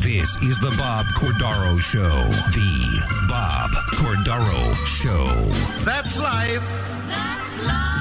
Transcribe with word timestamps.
This 0.00 0.36
is 0.42 0.58
the 0.58 0.74
Bob 0.78 1.06
Cordaro 1.14 1.78
Show. 1.80 2.00
The 2.50 3.26
Bob 3.28 3.70
Cordaro 3.94 4.74
Show. 4.86 5.26
That's 5.84 6.18
life. 6.18 6.62
That's 7.08 7.58
life. 7.66 7.94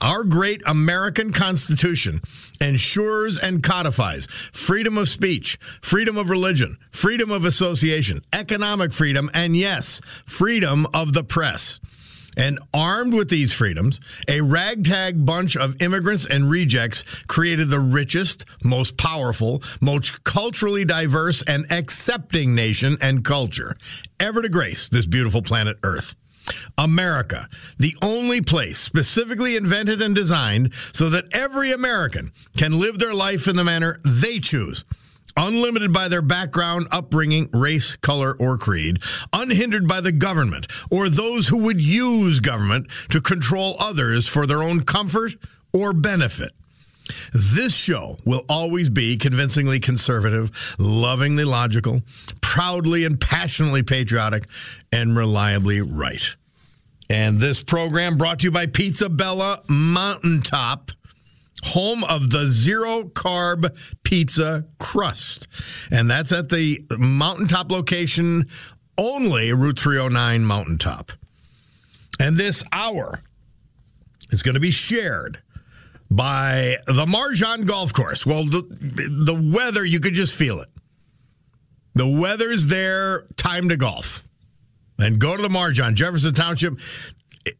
Our 0.00 0.24
great 0.24 0.62
American 0.64 1.34
Constitution 1.34 2.22
ensures 2.62 3.36
and 3.36 3.62
codifies 3.62 4.26
freedom 4.52 4.96
of 4.96 5.10
speech, 5.10 5.58
freedom 5.82 6.16
of 6.16 6.30
religion, 6.30 6.78
freedom 6.90 7.30
of 7.30 7.44
association, 7.44 8.22
economic 8.32 8.94
freedom, 8.94 9.30
and 9.34 9.54
yes, 9.54 10.00
freedom 10.24 10.86
of 10.94 11.12
the 11.12 11.24
press. 11.24 11.78
And 12.36 12.58
armed 12.72 13.14
with 13.14 13.28
these 13.28 13.52
freedoms, 13.52 14.00
a 14.28 14.40
ragtag 14.40 15.24
bunch 15.24 15.56
of 15.56 15.80
immigrants 15.80 16.26
and 16.26 16.50
rejects 16.50 17.04
created 17.26 17.68
the 17.68 17.80
richest, 17.80 18.44
most 18.62 18.96
powerful, 18.96 19.62
most 19.80 20.24
culturally 20.24 20.84
diverse, 20.84 21.42
and 21.42 21.70
accepting 21.70 22.54
nation 22.54 22.96
and 23.00 23.24
culture 23.24 23.76
ever 24.18 24.42
to 24.42 24.48
grace 24.48 24.88
this 24.88 25.06
beautiful 25.06 25.42
planet 25.42 25.76
Earth. 25.82 26.14
America, 26.76 27.48
the 27.78 27.96
only 28.02 28.40
place 28.42 28.78
specifically 28.78 29.56
invented 29.56 30.02
and 30.02 30.14
designed 30.14 30.72
so 30.92 31.08
that 31.08 31.32
every 31.32 31.72
American 31.72 32.32
can 32.56 32.78
live 32.78 32.98
their 32.98 33.14
life 33.14 33.48
in 33.48 33.56
the 33.56 33.64
manner 33.64 33.98
they 34.04 34.38
choose 34.38 34.84
unlimited 35.36 35.92
by 35.92 36.08
their 36.08 36.22
background, 36.22 36.86
upbringing, 36.90 37.48
race, 37.52 37.96
color, 37.96 38.36
or 38.38 38.56
creed, 38.58 38.98
unhindered 39.32 39.88
by 39.88 40.00
the 40.00 40.12
government 40.12 40.66
or 40.90 41.08
those 41.08 41.48
who 41.48 41.58
would 41.58 41.80
use 41.80 42.40
government 42.40 42.86
to 43.10 43.20
control 43.20 43.76
others 43.78 44.26
for 44.26 44.46
their 44.46 44.62
own 44.62 44.82
comfort 44.82 45.34
or 45.72 45.92
benefit. 45.92 46.52
This 47.32 47.74
show 47.74 48.16
will 48.24 48.44
always 48.48 48.88
be 48.88 49.16
convincingly 49.16 49.78
conservative, 49.78 50.50
lovingly 50.78 51.44
logical, 51.44 52.02
proudly 52.40 53.04
and 53.04 53.20
passionately 53.20 53.82
patriotic, 53.82 54.44
and 54.90 55.16
reliably 55.16 55.82
right. 55.82 56.22
And 57.10 57.38
this 57.38 57.62
program 57.62 58.16
brought 58.16 58.38
to 58.38 58.44
you 58.44 58.50
by 58.50 58.66
Pizza 58.66 59.10
Bella 59.10 59.62
Mountaintop 59.68 60.92
home 61.64 62.04
of 62.04 62.30
the 62.30 62.48
zero 62.48 63.04
carb 63.04 63.76
pizza 64.02 64.66
crust. 64.78 65.46
And 65.90 66.10
that's 66.10 66.32
at 66.32 66.48
the 66.48 66.84
mountaintop 66.98 67.70
location 67.70 68.48
only, 68.96 69.52
Route 69.52 69.78
309 69.78 70.44
Mountaintop. 70.44 71.12
And 72.20 72.36
this 72.36 72.62
hour 72.72 73.20
is 74.30 74.42
going 74.42 74.54
to 74.54 74.60
be 74.60 74.70
shared 74.70 75.40
by 76.10 76.76
the 76.86 77.06
Marjan 77.06 77.66
Golf 77.66 77.92
Course. 77.92 78.24
Well, 78.24 78.44
the, 78.44 78.62
the 78.70 79.52
weather, 79.54 79.84
you 79.84 80.00
could 80.00 80.14
just 80.14 80.34
feel 80.34 80.60
it. 80.60 80.68
The 81.94 82.06
weather's 82.06 82.66
there, 82.66 83.22
time 83.36 83.68
to 83.68 83.76
golf. 83.76 84.22
And 84.98 85.18
go 85.18 85.36
to 85.36 85.42
the 85.42 85.48
Marjan, 85.48 85.94
Jefferson 85.94 86.34
Township. 86.34 86.78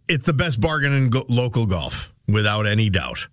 It's 0.08 0.26
the 0.26 0.32
best 0.32 0.60
bargain 0.60 0.92
in 0.92 1.10
go- 1.10 1.26
local 1.28 1.66
golf, 1.66 2.12
without 2.28 2.66
any 2.66 2.90
doubt. 2.90 3.26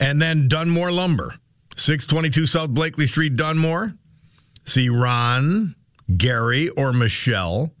And 0.00 0.20
then 0.20 0.48
Dunmore 0.48 0.92
Lumber, 0.92 1.34
622 1.76 2.46
South 2.46 2.70
Blakely 2.70 3.06
Street, 3.06 3.36
Dunmore. 3.36 3.94
See 4.64 4.88
Ron, 4.88 5.76
Gary, 6.16 6.68
or 6.70 6.92
Michelle 6.92 7.72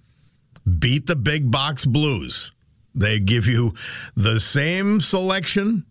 beat 0.78 1.06
the 1.06 1.16
big 1.16 1.50
box 1.50 1.84
blues. 1.84 2.52
They 2.94 3.20
give 3.20 3.46
you 3.46 3.74
the 4.14 4.40
same 4.40 5.00
selection, 5.00 5.84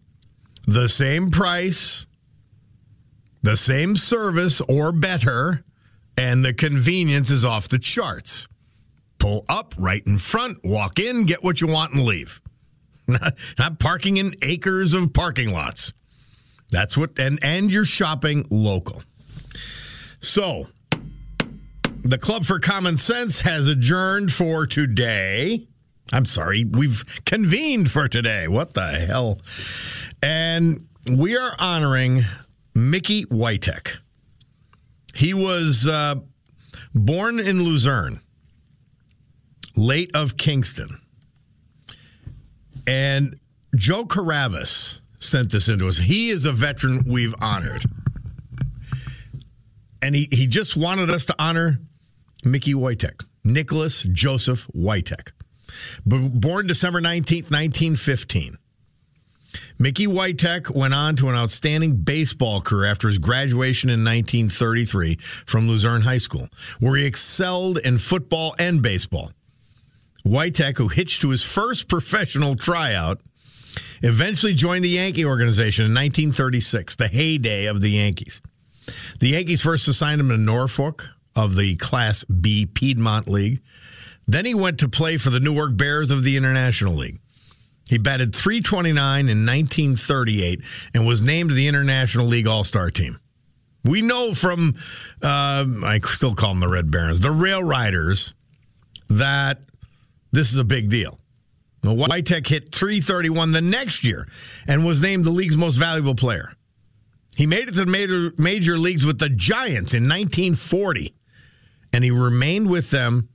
the 0.65 0.89
same 0.89 1.29
price, 1.29 2.05
the 3.43 3.55
same 3.55 3.95
service 3.95 4.59
or 4.61 4.91
better, 4.91 5.63
and 6.17 6.43
the 6.43 6.53
convenience 6.53 7.29
is 7.29 7.45
off 7.45 7.69
the 7.69 7.77
charts. 7.77 8.47
Pull 9.19 9.45
up 9.47 9.75
right 9.77 10.05
in 10.05 10.17
front, 10.17 10.63
walk 10.63 10.99
in, 10.99 11.25
get 11.25 11.43
what 11.43 11.61
you 11.61 11.67
want, 11.67 11.93
and 11.93 12.03
leave. 12.03 12.41
Not, 13.07 13.35
not 13.59 13.79
parking 13.79 14.17
in 14.17 14.35
acres 14.41 14.93
of 14.93 15.13
parking 15.13 15.53
lots. 15.53 15.93
That's 16.71 16.97
what, 16.97 17.17
and 17.17 17.39
and 17.43 17.71
you're 17.71 17.85
shopping 17.85 18.45
local. 18.49 19.03
So, 20.19 20.67
the 22.03 22.17
Club 22.17 22.45
for 22.45 22.59
Common 22.59 22.97
Sense 22.97 23.41
has 23.41 23.67
adjourned 23.67 24.31
for 24.31 24.65
today. 24.65 25.67
I'm 26.13 26.25
sorry, 26.25 26.65
we've 26.65 27.03
convened 27.25 27.91
for 27.91 28.07
today. 28.07 28.47
What 28.47 28.73
the 28.73 28.87
hell? 28.87 29.39
And 30.21 30.87
we 31.15 31.37
are 31.37 31.55
honoring 31.59 32.21
Mickey 32.73 33.25
Witek. 33.25 33.97
He 35.13 35.33
was 35.33 35.87
uh, 35.87 36.15
born 36.93 37.39
in 37.39 37.63
Luzerne 37.63 38.21
late 39.75 40.11
of 40.13 40.37
Kingston. 40.37 41.01
And 42.87 43.39
Joe 43.75 44.05
Caravis 44.05 45.01
sent 45.19 45.51
this 45.51 45.69
into 45.69 45.87
us. 45.87 45.97
He 45.97 46.29
is 46.29 46.45
a 46.45 46.51
veteran 46.51 47.03
we've 47.07 47.35
honored. 47.41 47.83
And 50.01 50.15
he, 50.15 50.27
he 50.31 50.47
just 50.47 50.75
wanted 50.75 51.09
us 51.09 51.25
to 51.27 51.35
honor 51.39 51.79
Mickey 52.43 52.73
Witek, 52.73 53.25
Nicholas 53.43 54.03
Joseph 54.03 54.67
Witek. 54.75 55.31
B- 56.07 56.29
born 56.29 56.67
December 56.67 57.01
19th, 57.01 57.49
1915. 57.51 58.57
Mickey 59.79 60.07
Witek 60.07 60.69
went 60.69 60.93
on 60.93 61.15
to 61.17 61.29
an 61.29 61.35
outstanding 61.35 61.95
baseball 61.97 62.61
career 62.61 62.89
after 62.89 63.07
his 63.07 63.17
graduation 63.17 63.89
in 63.89 64.03
1933 64.03 65.15
from 65.45 65.67
Luzerne 65.67 66.01
High 66.01 66.17
School, 66.17 66.47
where 66.79 66.95
he 66.97 67.05
excelled 67.05 67.77
in 67.79 67.97
football 67.97 68.55
and 68.59 68.81
baseball. 68.81 69.31
Witek, 70.25 70.77
who 70.77 70.87
hitched 70.87 71.21
to 71.21 71.29
his 71.29 71.43
first 71.43 71.87
professional 71.87 72.55
tryout, 72.55 73.21
eventually 74.01 74.53
joined 74.53 74.83
the 74.83 74.89
Yankee 74.89 75.25
organization 75.25 75.85
in 75.85 75.91
1936, 75.91 76.95
the 76.95 77.07
heyday 77.07 77.65
of 77.65 77.81
the 77.81 77.91
Yankees. 77.91 78.41
The 79.19 79.29
Yankees 79.29 79.61
first 79.61 79.87
assigned 79.87 80.21
him 80.21 80.29
to 80.29 80.37
Norfolk 80.37 81.07
of 81.35 81.55
the 81.55 81.75
Class 81.75 82.23
B 82.23 82.65
Piedmont 82.65 83.27
League. 83.27 83.61
Then 84.27 84.45
he 84.45 84.55
went 84.55 84.79
to 84.79 84.89
play 84.89 85.17
for 85.17 85.29
the 85.29 85.39
Newark 85.39 85.75
Bears 85.77 86.11
of 86.11 86.23
the 86.23 86.37
International 86.37 86.93
League. 86.93 87.19
He 87.89 87.99
batted 87.99 88.33
329 88.33 89.29
in 89.29 89.45
1938 89.45 90.61
and 90.93 91.05
was 91.05 91.21
named 91.21 91.51
the 91.51 91.67
International 91.67 92.25
League 92.25 92.47
All 92.47 92.63
Star 92.63 92.89
team. 92.89 93.19
We 93.83 94.01
know 94.01 94.33
from, 94.33 94.73
uh, 95.21 95.65
I 95.83 95.99
still 96.05 96.33
call 96.33 96.49
them 96.49 96.59
the 96.59 96.67
Red 96.67 96.89
Barons, 96.89 97.19
the 97.19 97.29
Rail 97.29 97.63
Riders, 97.63 98.33
that 99.09 99.59
this 100.31 100.51
is 100.51 100.57
a 100.57 100.63
big 100.63 100.89
deal. 100.89 101.19
Witek 101.91 102.47
hit 102.47 102.73
331 102.73 103.51
the 103.51 103.61
next 103.61 104.03
year 104.03 104.27
and 104.67 104.85
was 104.85 105.01
named 105.01 105.25
the 105.25 105.31
league's 105.31 105.57
most 105.57 105.75
valuable 105.75 106.15
player. 106.15 106.53
He 107.35 107.47
made 107.47 107.67
it 107.67 107.73
to 107.73 107.85
the 107.85 107.85
major, 107.85 108.31
major 108.37 108.77
leagues 108.77 109.05
with 109.05 109.19
the 109.19 109.29
Giants 109.29 109.93
in 109.93 110.03
1940, 110.03 111.13
and 111.91 112.03
he 112.03 112.11
remained 112.11 112.69
with 112.69 112.91
them 112.91 113.29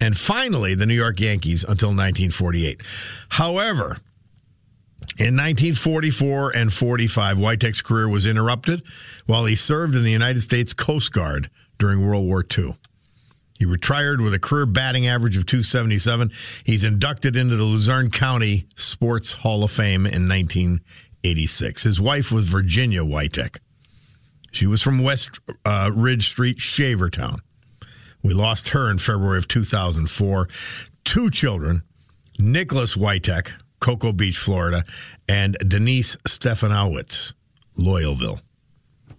and 0.00 0.16
finally 0.16 0.74
the 0.74 0.86
New 0.86 0.94
York 0.94 1.20
Yankees 1.20 1.62
until 1.62 1.88
1948. 1.88 2.82
However, 3.30 3.98
in 5.18 5.36
1944 5.36 6.56
and 6.56 6.72
45, 6.72 7.36
Witek's 7.38 7.82
career 7.82 8.08
was 8.08 8.26
interrupted 8.26 8.82
while 9.26 9.44
he 9.44 9.54
served 9.54 9.94
in 9.94 10.02
the 10.02 10.10
United 10.10 10.42
States 10.42 10.72
Coast 10.72 11.12
Guard 11.12 11.50
during 11.78 12.06
World 12.06 12.26
War 12.26 12.44
II. 12.56 12.74
He 13.58 13.64
retired 13.64 14.20
with 14.20 14.34
a 14.34 14.38
career 14.38 14.66
batting 14.66 15.06
average 15.06 15.36
of 15.36 15.46
277. 15.46 16.30
He's 16.64 16.84
inducted 16.84 17.36
into 17.36 17.56
the 17.56 17.64
Luzerne 17.64 18.10
County 18.10 18.66
Sports 18.76 19.32
Hall 19.32 19.64
of 19.64 19.70
Fame 19.70 20.06
in 20.06 20.28
1986. 20.28 21.82
His 21.82 22.00
wife 22.00 22.30
was 22.30 22.48
Virginia 22.48 23.00
Witek. 23.00 23.58
She 24.52 24.66
was 24.66 24.82
from 24.82 25.02
West 25.02 25.38
uh, 25.64 25.90
Ridge 25.94 26.28
Street, 26.28 26.58
Shavertown. 26.58 27.38
We 28.22 28.34
lost 28.34 28.70
her 28.70 28.90
in 28.90 28.98
February 28.98 29.38
of 29.38 29.48
2004. 29.48 30.48
Two 31.04 31.30
children, 31.30 31.82
Nicholas 32.38 32.96
Witek, 32.96 33.52
Cocoa 33.80 34.12
Beach, 34.12 34.38
Florida, 34.38 34.84
and 35.28 35.56
Denise 35.66 36.16
Stefanowitz, 36.26 37.32
Loyalville. 37.78 38.40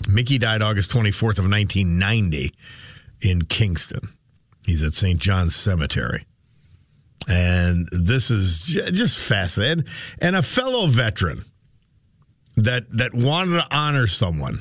Mickey 0.10 0.38
died 0.38 0.62
August 0.62 0.92
24th 0.92 1.40
of 1.40 1.50
1990 1.50 2.52
in 3.22 3.44
Kingston. 3.46 4.17
He's 4.68 4.84
at 4.84 4.94
St. 4.94 5.18
John's 5.18 5.56
Cemetery. 5.56 6.26
And 7.30 7.88
this 7.92 8.30
is 8.30 8.62
just 8.92 9.18
fascinating. 9.18 9.86
And 10.22 10.36
a 10.36 10.42
fellow 10.42 10.88
veteran 10.88 11.44
that 12.58 12.86
that 12.98 13.14
wanted 13.14 13.58
to 13.58 13.68
honor 13.72 14.08
someone. 14.08 14.60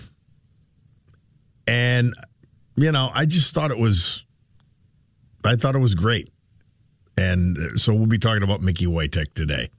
And 1.67 2.15
you 2.77 2.93
know, 2.93 3.11
I 3.13 3.27
just 3.27 3.55
thought 3.55 3.71
it 3.73 3.79
was 3.79 4.25
I 5.45 5.57
thought 5.57 5.75
it 5.75 5.81
was 5.81 5.95
great. 5.95 6.31
And 7.19 7.79
so 7.81 7.93
we'll 7.93 8.07
be 8.07 8.19
talking 8.19 8.43
about 8.43 8.63
Mickey 8.63 8.87
Witek 8.87 9.35
today. 9.35 9.71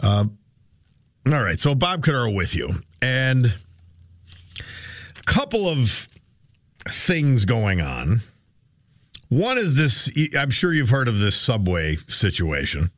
Uh, 0.00 0.26
all 1.26 1.42
right, 1.42 1.58
so 1.58 1.74
Bob 1.74 2.04
Cordaro 2.04 2.34
with 2.34 2.54
you. 2.54 2.70
And 3.02 3.46
a 3.46 5.22
couple 5.24 5.66
of 5.66 6.08
things 6.88 7.46
going 7.46 7.80
on. 7.80 8.20
One 9.28 9.58
is 9.58 9.76
this 9.76 10.10
I'm 10.36 10.50
sure 10.50 10.72
you've 10.72 10.88
heard 10.88 11.08
of 11.08 11.18
this 11.18 11.36
subway 11.36 11.96
situation. 12.08 12.90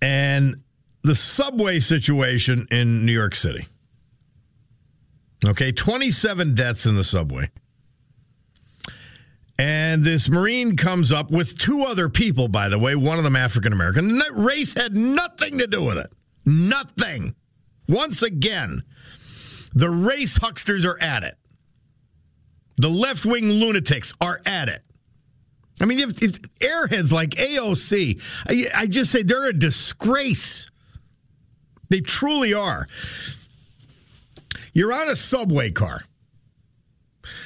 And 0.00 0.62
the 1.02 1.16
subway 1.16 1.80
situation 1.80 2.68
in 2.70 3.04
New 3.04 3.12
York 3.12 3.34
City. 3.34 3.66
Okay, 5.44 5.72
27 5.72 6.54
deaths 6.54 6.86
in 6.86 6.94
the 6.96 7.04
subway. 7.04 7.50
And 9.58 10.04
this 10.04 10.28
Marine 10.28 10.76
comes 10.76 11.10
up 11.10 11.32
with 11.32 11.58
two 11.58 11.82
other 11.82 12.08
people, 12.08 12.46
by 12.46 12.68
the 12.68 12.78
way, 12.78 12.94
one 12.94 13.18
of 13.18 13.24
them 13.24 13.34
African 13.34 13.72
American. 13.72 14.18
That 14.18 14.32
race 14.34 14.74
had 14.74 14.96
nothing 14.96 15.58
to 15.58 15.66
do 15.66 15.82
with 15.82 15.98
it. 15.98 16.12
Nothing. 16.46 17.34
Once 17.88 18.22
again, 18.22 18.82
the 19.74 19.90
race 19.90 20.38
hucksters 20.38 20.84
are 20.84 21.00
at 21.02 21.24
it. 21.24 21.36
The 22.76 22.88
left 22.88 23.26
wing 23.26 23.50
lunatics 23.50 24.14
are 24.20 24.40
at 24.46 24.68
it. 24.68 24.82
I 25.80 25.84
mean, 25.84 25.98
if, 25.98 26.22
if 26.22 26.40
airheads 26.60 27.12
like 27.12 27.30
AOC, 27.30 28.20
I, 28.48 28.82
I 28.82 28.86
just 28.86 29.10
say 29.10 29.22
they're 29.22 29.48
a 29.48 29.52
disgrace. 29.52 30.70
They 31.88 32.00
truly 32.00 32.54
are. 32.54 32.86
You're 34.72 34.92
on 34.92 35.08
a 35.08 35.16
subway 35.16 35.70
car. 35.70 36.04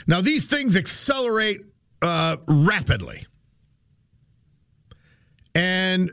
Now, 0.06 0.20
these 0.20 0.48
things 0.48 0.76
accelerate 0.76 1.62
uh, 2.02 2.36
rapidly. 2.46 3.26
And 5.54 6.10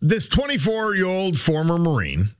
this 0.00 0.28
24 0.28 0.96
year 0.96 1.06
old 1.06 1.38
former 1.38 1.78
Marine 1.78 2.30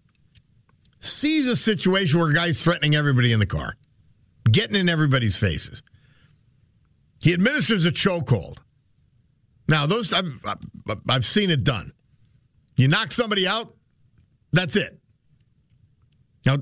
sees 1.00 1.46
a 1.48 1.56
situation 1.56 2.18
where 2.18 2.30
a 2.30 2.34
guy's 2.34 2.62
threatening 2.62 2.94
everybody 2.94 3.32
in 3.32 3.38
the 3.38 3.46
car, 3.46 3.76
getting 4.50 4.76
in 4.76 4.88
everybody's 4.88 5.36
faces. 5.36 5.82
He 7.22 7.32
administers 7.32 7.86
a 7.86 7.92
chokehold. 7.92 8.58
Now, 9.68 9.86
those 9.86 10.12
I've, 10.12 10.32
I've 11.08 11.26
seen 11.26 11.50
it 11.50 11.64
done. 11.64 11.92
You 12.76 12.88
knock 12.88 13.12
somebody 13.12 13.46
out, 13.46 13.74
that's 14.52 14.74
it. 14.76 14.98
Now, 16.46 16.56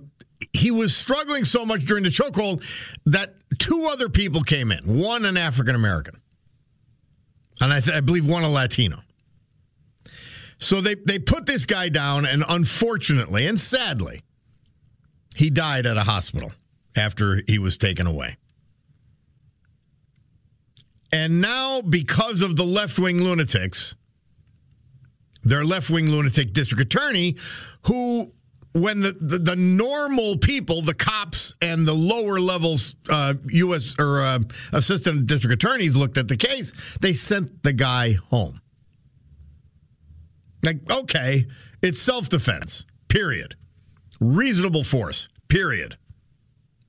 he 0.52 0.70
was 0.70 0.96
struggling 0.96 1.44
so 1.44 1.64
much 1.64 1.84
during 1.84 2.04
the 2.04 2.10
chokehold 2.10 2.64
that 3.06 3.34
two 3.58 3.86
other 3.86 4.08
people 4.08 4.42
came 4.42 4.72
in. 4.72 4.98
One 4.98 5.24
an 5.24 5.36
African 5.36 5.74
American, 5.74 6.20
and 7.60 7.72
I, 7.72 7.80
th- 7.80 7.96
I 7.96 8.00
believe 8.00 8.28
one 8.28 8.44
a 8.44 8.50
Latino. 8.50 9.00
So 10.60 10.80
they 10.80 10.96
they 10.96 11.18
put 11.18 11.46
this 11.46 11.64
guy 11.64 11.88
down, 11.88 12.26
and 12.26 12.44
unfortunately 12.48 13.46
and 13.46 13.58
sadly, 13.58 14.22
he 15.36 15.50
died 15.50 15.86
at 15.86 15.96
a 15.96 16.02
hospital 16.02 16.52
after 16.96 17.42
he 17.46 17.58
was 17.58 17.78
taken 17.78 18.06
away. 18.06 18.36
And 21.12 21.40
now, 21.40 21.80
because 21.80 22.42
of 22.42 22.56
the 22.56 22.64
left 22.64 22.98
wing 22.98 23.22
lunatics, 23.22 23.94
their 25.42 25.64
left 25.64 25.90
wing 25.90 26.10
lunatic 26.10 26.52
district 26.52 26.82
attorney, 26.82 27.36
who, 27.82 28.32
when 28.78 29.00
the, 29.00 29.12
the, 29.20 29.38
the, 29.38 29.56
normal 29.56 30.38
people, 30.38 30.82
the 30.82 30.94
cops 30.94 31.54
and 31.60 31.86
the 31.86 31.92
lower 31.92 32.40
levels 32.40 32.94
uh, 33.10 33.34
U.S. 33.46 33.96
or 33.98 34.20
uh, 34.20 34.38
assistant 34.72 35.26
district 35.26 35.62
attorneys 35.62 35.96
looked 35.96 36.18
at 36.18 36.28
the 36.28 36.36
case, 36.36 36.72
they 37.00 37.12
sent 37.12 37.62
the 37.62 37.72
guy 37.72 38.12
home. 38.30 38.60
Like, 40.62 40.90
okay, 40.90 41.46
it's 41.82 42.00
self 42.00 42.28
defense, 42.28 42.86
period. 43.08 43.54
Reasonable 44.20 44.84
force, 44.84 45.28
period. 45.48 45.96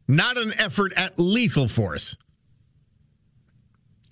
Not 0.08 0.38
an 0.38 0.54
effort 0.60 0.94
at 0.98 1.20
lethal 1.20 1.68
force. 1.68 2.16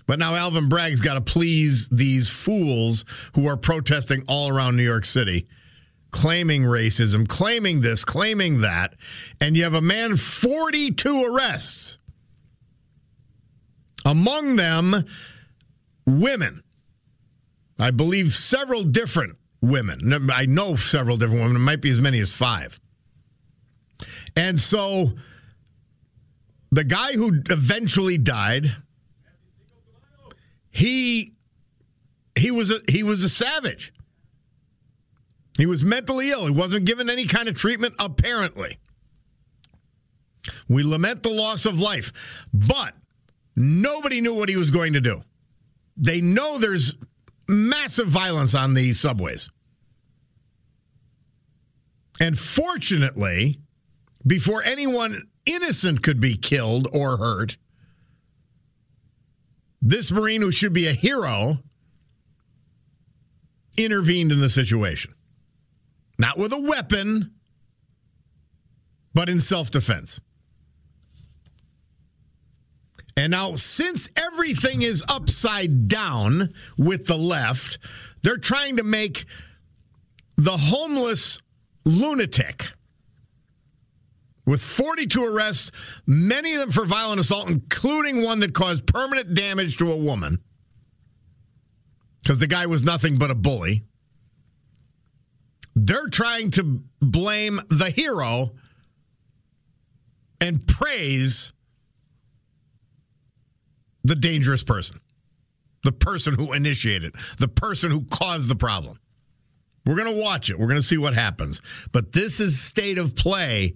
But 0.06 0.20
now 0.20 0.36
Alvin 0.36 0.70
Bragg's 0.70 1.02
got 1.02 1.16
to 1.16 1.22
please 1.22 1.90
these 1.90 2.30
fools 2.30 3.04
who 3.36 3.48
are 3.48 3.58
protesting 3.58 4.24
all 4.28 4.48
around 4.50 4.78
New 4.78 4.84
York 4.84 5.04
City, 5.06 5.48
claiming 6.12 6.64
racism, 6.64 7.28
claiming 7.28 7.82
this, 7.82 8.06
claiming 8.06 8.62
that. 8.62 8.96
And 9.42 9.56
you 9.56 9.64
have 9.64 9.74
a 9.74 9.82
man, 9.82 10.18
42 10.18 11.26
arrests. 11.26 11.98
Among 14.06 14.56
them, 14.56 15.06
women. 16.06 16.64
I 17.80 17.92
believe 17.92 18.32
several 18.32 18.84
different 18.84 19.38
women. 19.62 20.00
I 20.32 20.46
know 20.46 20.76
several 20.76 21.18
different 21.18 21.42
women. 21.42 21.58
It 21.58 21.66
might 21.66 21.82
be 21.82 21.90
as 21.90 22.00
many 22.00 22.20
as 22.20 22.32
five. 22.32 22.80
And 24.36 24.60
so 24.60 25.14
the 26.72 26.84
guy 26.84 27.14
who 27.14 27.42
eventually 27.50 28.18
died, 28.18 28.76
he 30.70 31.34
he 32.36 32.52
was 32.52 32.72
a 32.72 32.80
he 32.90 33.04
was 33.04 33.24
a 33.24 33.30
savage. 33.30 33.94
He 35.58 35.66
was 35.66 35.84
mentally 35.84 36.30
ill. 36.30 36.46
He 36.46 36.52
wasn't 36.52 36.86
given 36.86 37.10
any 37.10 37.26
kind 37.26 37.50
of 37.50 37.58
treatment, 37.58 37.96
apparently. 38.00 38.78
We 40.70 40.84
lament 40.84 41.24
the 41.24 41.30
loss 41.30 41.66
of 41.66 41.80
life, 41.80 42.14
but 42.54 42.94
nobody 43.56 44.22
knew 44.22 44.36
what 44.36 44.50
he 44.50 44.56
was 44.56 44.72
going 44.72 44.94
to 44.94 45.02
do. 45.02 45.20
They 45.98 46.22
know 46.22 46.58
there's 46.60 46.96
massive 47.50 48.08
violence 48.08 48.54
on 48.54 48.76
these 48.76 49.00
subways. 49.00 49.50
And 52.20 52.38
fortunately, 52.38 53.60
before 54.26 54.64
anyone 54.64 55.28
innocent 55.46 56.04
could 56.04 56.20
be 56.20 56.38
killed 56.38 56.88
or 56.94 57.18
hurt, 57.18 57.58
this 59.82 60.12
Marine, 60.12 60.42
who 60.42 60.52
should 60.52 60.74
be 60.74 60.88
a 60.88 60.94
hero, 60.94 61.60
intervened 63.78 64.32
in 64.32 64.40
the 64.40 64.50
situation. 64.50 65.14
Not 66.18 66.38
with 66.38 66.54
a 66.54 66.60
weapon, 66.60 67.34
but 69.14 69.30
in 69.30 69.40
self 69.40 69.72
defense. 69.72 70.20
And 73.16 73.32
now, 73.32 73.56
since 73.56 74.10
everything 74.16 74.84
is 74.84 75.04
upside 75.08 75.88
down 75.88 76.54
with 76.78 77.08
the 77.08 77.18
left, 77.18 77.80
they're 78.22 78.38
trying 78.38 78.78
to 78.78 78.84
make 78.84 79.26
the 80.36 80.56
homeless 80.56 81.42
lunatic 81.84 82.68
with 84.46 84.62
42 84.62 85.26
arrests, 85.26 85.72
many 86.06 86.54
of 86.54 86.62
them 86.62 86.72
for 86.72 86.86
violent 86.86 87.20
assault, 87.20 87.50
including 87.50 88.24
one 88.24 88.40
that 88.42 88.54
caused 88.54 88.86
permanent 88.88 89.34
damage 89.34 89.78
to 89.78 89.92
a 89.92 89.98
woman 89.98 90.40
because 92.28 92.40
the 92.40 92.48
guy 92.48 92.66
was 92.66 92.84
nothing 92.84 93.18
but 93.18 93.32
a 93.32 93.36
bully. 93.36 93.84
They're 95.80 96.08
trying 96.08 96.50
to 96.52 96.82
blame 97.02 97.60
the 97.70 97.92
hero 97.92 98.56
and 100.42 100.66
praise 100.68 101.54
the 104.04 104.16
dangerous 104.16 104.64
person, 104.64 105.00
the 105.84 105.92
person 105.92 106.34
who 106.34 106.54
initiated, 106.54 107.14
the 107.38 107.48
person 107.48 107.92
who 107.92 108.06
caused 108.06 108.50
the 108.50 108.56
problem. 108.56 108.98
We're 109.86 109.98
going 109.98 110.16
to 110.16 110.22
watch 110.22 110.50
it. 110.50 110.58
We're 110.58 110.68
going 110.68 110.82
to 110.82 110.86
see 110.86 110.98
what 110.98 111.14
happens. 111.14 111.62
But 111.92 112.12
this 112.12 112.40
is 112.40 112.60
state 112.60 112.98
of 112.98 113.16
play 113.16 113.76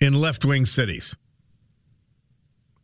in 0.00 0.14
left 0.14 0.44
wing 0.44 0.66
cities. 0.66 1.16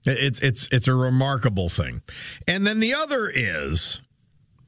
It's 0.05 0.38
it's 0.38 0.69
it's 0.71 0.87
a 0.87 0.95
remarkable 0.95 1.69
thing. 1.69 2.00
And 2.47 2.65
then 2.65 2.79
the 2.79 2.95
other 2.95 3.29
is 3.29 4.00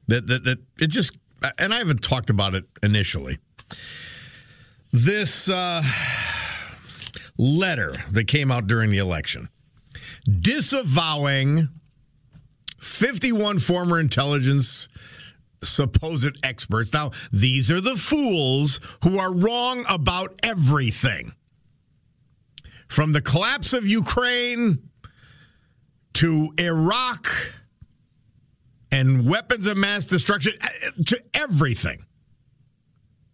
that 0.09 0.27
that, 0.27 0.43
that 0.43 0.59
it 0.81 0.87
just 0.87 1.17
and 1.57 1.73
I 1.73 1.77
haven't 1.77 2.03
talked 2.03 2.29
about 2.29 2.55
it 2.55 2.65
initially. 2.83 3.39
This 4.91 5.47
uh, 5.47 5.83
letter 7.37 7.95
that 8.11 8.27
came 8.27 8.51
out 8.51 8.67
during 8.67 8.91
the 8.91 8.97
election 8.97 9.49
disavowing 10.41 11.69
51 12.79 13.59
former 13.59 13.99
intelligence 13.99 14.89
supposed 15.63 16.37
experts. 16.43 16.93
Now, 16.93 17.11
these 17.31 17.69
are 17.71 17.81
the 17.81 17.95
fools 17.95 18.79
who 19.03 19.19
are 19.19 19.33
wrong 19.33 19.83
about 19.89 20.39
everything. 20.43 21.33
From 22.87 23.11
the 23.11 23.21
collapse 23.21 23.73
of 23.73 23.87
Ukraine 23.87 24.89
to 26.13 26.53
Iraq 26.57 27.27
and 28.91 29.29
weapons 29.29 29.67
of 29.67 29.77
mass 29.77 30.05
destruction 30.05 30.53
uh, 30.61 30.67
to 31.05 31.21
everything. 31.33 32.03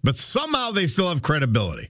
But 0.05 0.17
somehow 0.17 0.69
they 0.69 0.85
still 0.85 1.09
have 1.09 1.23
credibility. 1.23 1.89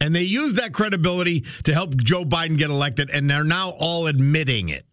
And 0.00 0.16
they 0.16 0.22
use 0.22 0.54
that 0.54 0.72
credibility 0.72 1.44
to 1.64 1.74
help 1.74 1.94
Joe 1.94 2.24
Biden 2.24 2.56
get 2.56 2.70
elected, 2.70 3.10
and 3.10 3.28
they're 3.28 3.44
now 3.44 3.70
all 3.78 4.06
admitting 4.06 4.70
it. 4.70 4.86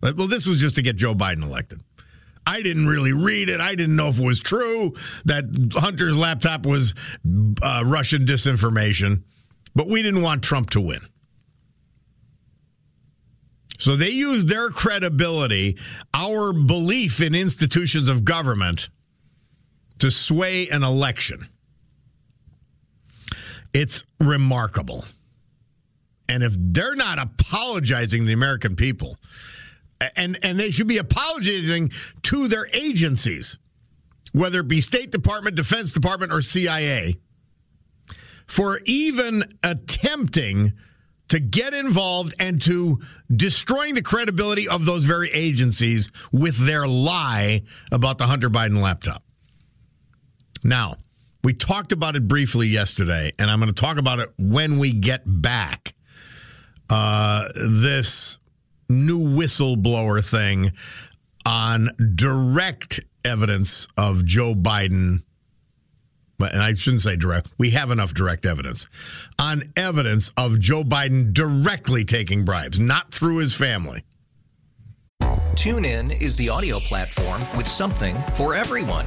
Well, 0.00 0.28
this 0.28 0.46
was 0.46 0.60
just 0.60 0.76
to 0.76 0.82
get 0.82 0.94
Joe 0.94 1.14
Biden 1.14 1.42
elected. 1.42 1.80
I 2.46 2.62
didn't 2.62 2.86
really 2.86 3.12
read 3.12 3.48
it. 3.48 3.60
I 3.60 3.74
didn't 3.74 3.96
know 3.96 4.08
if 4.08 4.20
it 4.20 4.24
was 4.24 4.38
true 4.38 4.94
that 5.24 5.44
Hunter's 5.74 6.16
laptop 6.16 6.64
was 6.64 6.94
uh, 7.60 7.82
Russian 7.84 8.24
disinformation, 8.24 9.24
but 9.74 9.88
we 9.88 10.00
didn't 10.02 10.22
want 10.22 10.44
Trump 10.44 10.70
to 10.70 10.80
win. 10.80 11.00
So 13.78 13.96
they 13.96 14.10
use 14.10 14.44
their 14.44 14.68
credibility, 14.68 15.78
our 16.14 16.52
belief 16.52 17.20
in 17.20 17.34
institutions 17.34 18.08
of 18.08 18.24
government, 18.24 18.90
to 19.98 20.10
sway 20.12 20.68
an 20.68 20.84
election. 20.84 21.48
It's 23.74 24.04
remarkable. 24.20 25.04
And 26.28 26.42
if 26.42 26.54
they're 26.56 26.94
not 26.94 27.18
apologizing 27.18 28.22
to 28.22 28.26
the 28.26 28.32
American 28.32 28.76
people, 28.76 29.18
and 30.16 30.38
and 30.42 30.58
they 30.58 30.70
should 30.70 30.88
be 30.88 30.98
apologizing 30.98 31.90
to 32.22 32.48
their 32.48 32.68
agencies, 32.72 33.58
whether 34.32 34.60
it 34.60 34.68
be 34.68 34.80
State 34.80 35.10
Department, 35.10 35.56
Defense 35.56 35.92
Department, 35.92 36.32
or 36.32 36.40
CIA, 36.40 37.16
for 38.46 38.80
even 38.84 39.42
attempting 39.62 40.72
to 41.28 41.40
get 41.40 41.74
involved 41.74 42.34
and 42.38 42.60
to 42.62 43.00
destroying 43.34 43.94
the 43.94 44.02
credibility 44.02 44.68
of 44.68 44.84
those 44.84 45.04
very 45.04 45.30
agencies 45.30 46.10
with 46.32 46.56
their 46.66 46.86
lie 46.86 47.62
about 47.90 48.18
the 48.18 48.26
Hunter 48.26 48.50
Biden 48.50 48.80
laptop. 48.80 49.22
Now, 50.62 50.96
we 51.44 51.52
talked 51.52 51.92
about 51.92 52.16
it 52.16 52.26
briefly 52.26 52.66
yesterday, 52.66 53.30
and 53.38 53.50
I'm 53.50 53.60
going 53.60 53.72
to 53.72 53.80
talk 53.80 53.98
about 53.98 54.18
it 54.18 54.32
when 54.38 54.78
we 54.78 54.92
get 54.92 55.22
back. 55.26 55.94
Uh, 56.88 57.48
this 57.54 58.38
new 58.88 59.18
whistleblower 59.18 60.24
thing 60.24 60.72
on 61.46 61.90
direct 62.14 63.00
evidence 63.24 63.88
of 63.96 64.24
Joe 64.24 64.54
Biden. 64.54 65.22
And 66.40 66.62
I 66.62 66.72
shouldn't 66.74 67.02
say 67.02 67.16
direct. 67.16 67.48
We 67.58 67.70
have 67.70 67.90
enough 67.90 68.12
direct 68.12 68.44
evidence 68.44 68.88
on 69.38 69.72
evidence 69.76 70.30
of 70.36 70.58
Joe 70.58 70.82
Biden 70.82 71.32
directly 71.32 72.04
taking 72.04 72.44
bribes, 72.44 72.80
not 72.80 73.12
through 73.12 73.38
his 73.38 73.54
family. 73.54 74.02
TuneIn 75.22 76.20
is 76.20 76.36
the 76.36 76.48
audio 76.48 76.80
platform 76.80 77.40
with 77.56 77.66
something 77.66 78.16
for 78.34 78.54
everyone. 78.54 79.06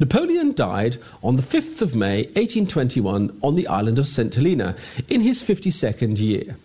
Napoleon 0.00 0.52
died 0.54 0.96
on 1.22 1.36
the 1.36 1.42
5th 1.42 1.80
of 1.80 1.94
May 1.94 2.22
1821 2.34 3.38
on 3.42 3.54
the 3.54 3.68
island 3.68 3.98
of 3.98 4.08
St. 4.08 4.34
Helena 4.34 4.76
in 5.08 5.20
his 5.20 5.40
52nd 5.40 6.18
year. 6.18 6.56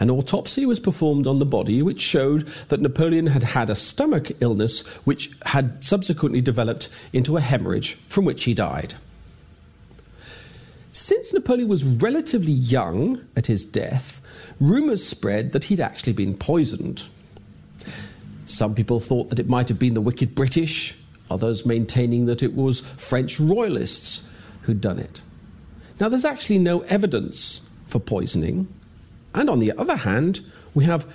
An 0.00 0.10
autopsy 0.10 0.66
was 0.66 0.80
performed 0.80 1.28
on 1.28 1.38
the 1.38 1.46
body 1.46 1.82
which 1.82 2.00
showed 2.00 2.48
that 2.68 2.80
Napoleon 2.80 3.28
had 3.28 3.44
had 3.44 3.70
a 3.70 3.76
stomach 3.76 4.32
illness 4.40 4.80
which 5.04 5.30
had 5.46 5.84
subsequently 5.84 6.40
developed 6.40 6.88
into 7.12 7.36
a 7.36 7.40
hemorrhage 7.40 7.94
from 8.08 8.24
which 8.24 8.44
he 8.44 8.54
died. 8.54 8.94
Since 10.90 11.32
Napoleon 11.32 11.68
was 11.68 11.84
relatively 11.84 12.52
young 12.52 13.24
at 13.36 13.46
his 13.46 13.64
death, 13.64 14.20
rumours 14.58 15.06
spread 15.06 15.52
that 15.52 15.64
he'd 15.64 15.80
actually 15.80 16.12
been 16.12 16.36
poisoned. 16.36 17.04
Some 18.46 18.74
people 18.74 18.98
thought 18.98 19.30
that 19.30 19.38
it 19.38 19.48
might 19.48 19.68
have 19.68 19.78
been 19.78 19.94
the 19.94 20.00
wicked 20.00 20.34
British, 20.34 20.96
others 21.30 21.66
maintaining 21.66 22.26
that 22.26 22.42
it 22.42 22.54
was 22.54 22.80
French 22.80 23.38
royalists 23.38 24.22
who'd 24.62 24.80
done 24.80 24.98
it. 24.98 25.20
Now, 26.00 26.08
there's 26.08 26.24
actually 26.24 26.58
no 26.58 26.80
evidence 26.82 27.60
for 27.86 27.98
poisoning, 27.98 28.68
and 29.34 29.50
on 29.50 29.58
the 29.58 29.72
other 29.72 29.96
hand, 29.96 30.40
we 30.74 30.84
have 30.84 31.06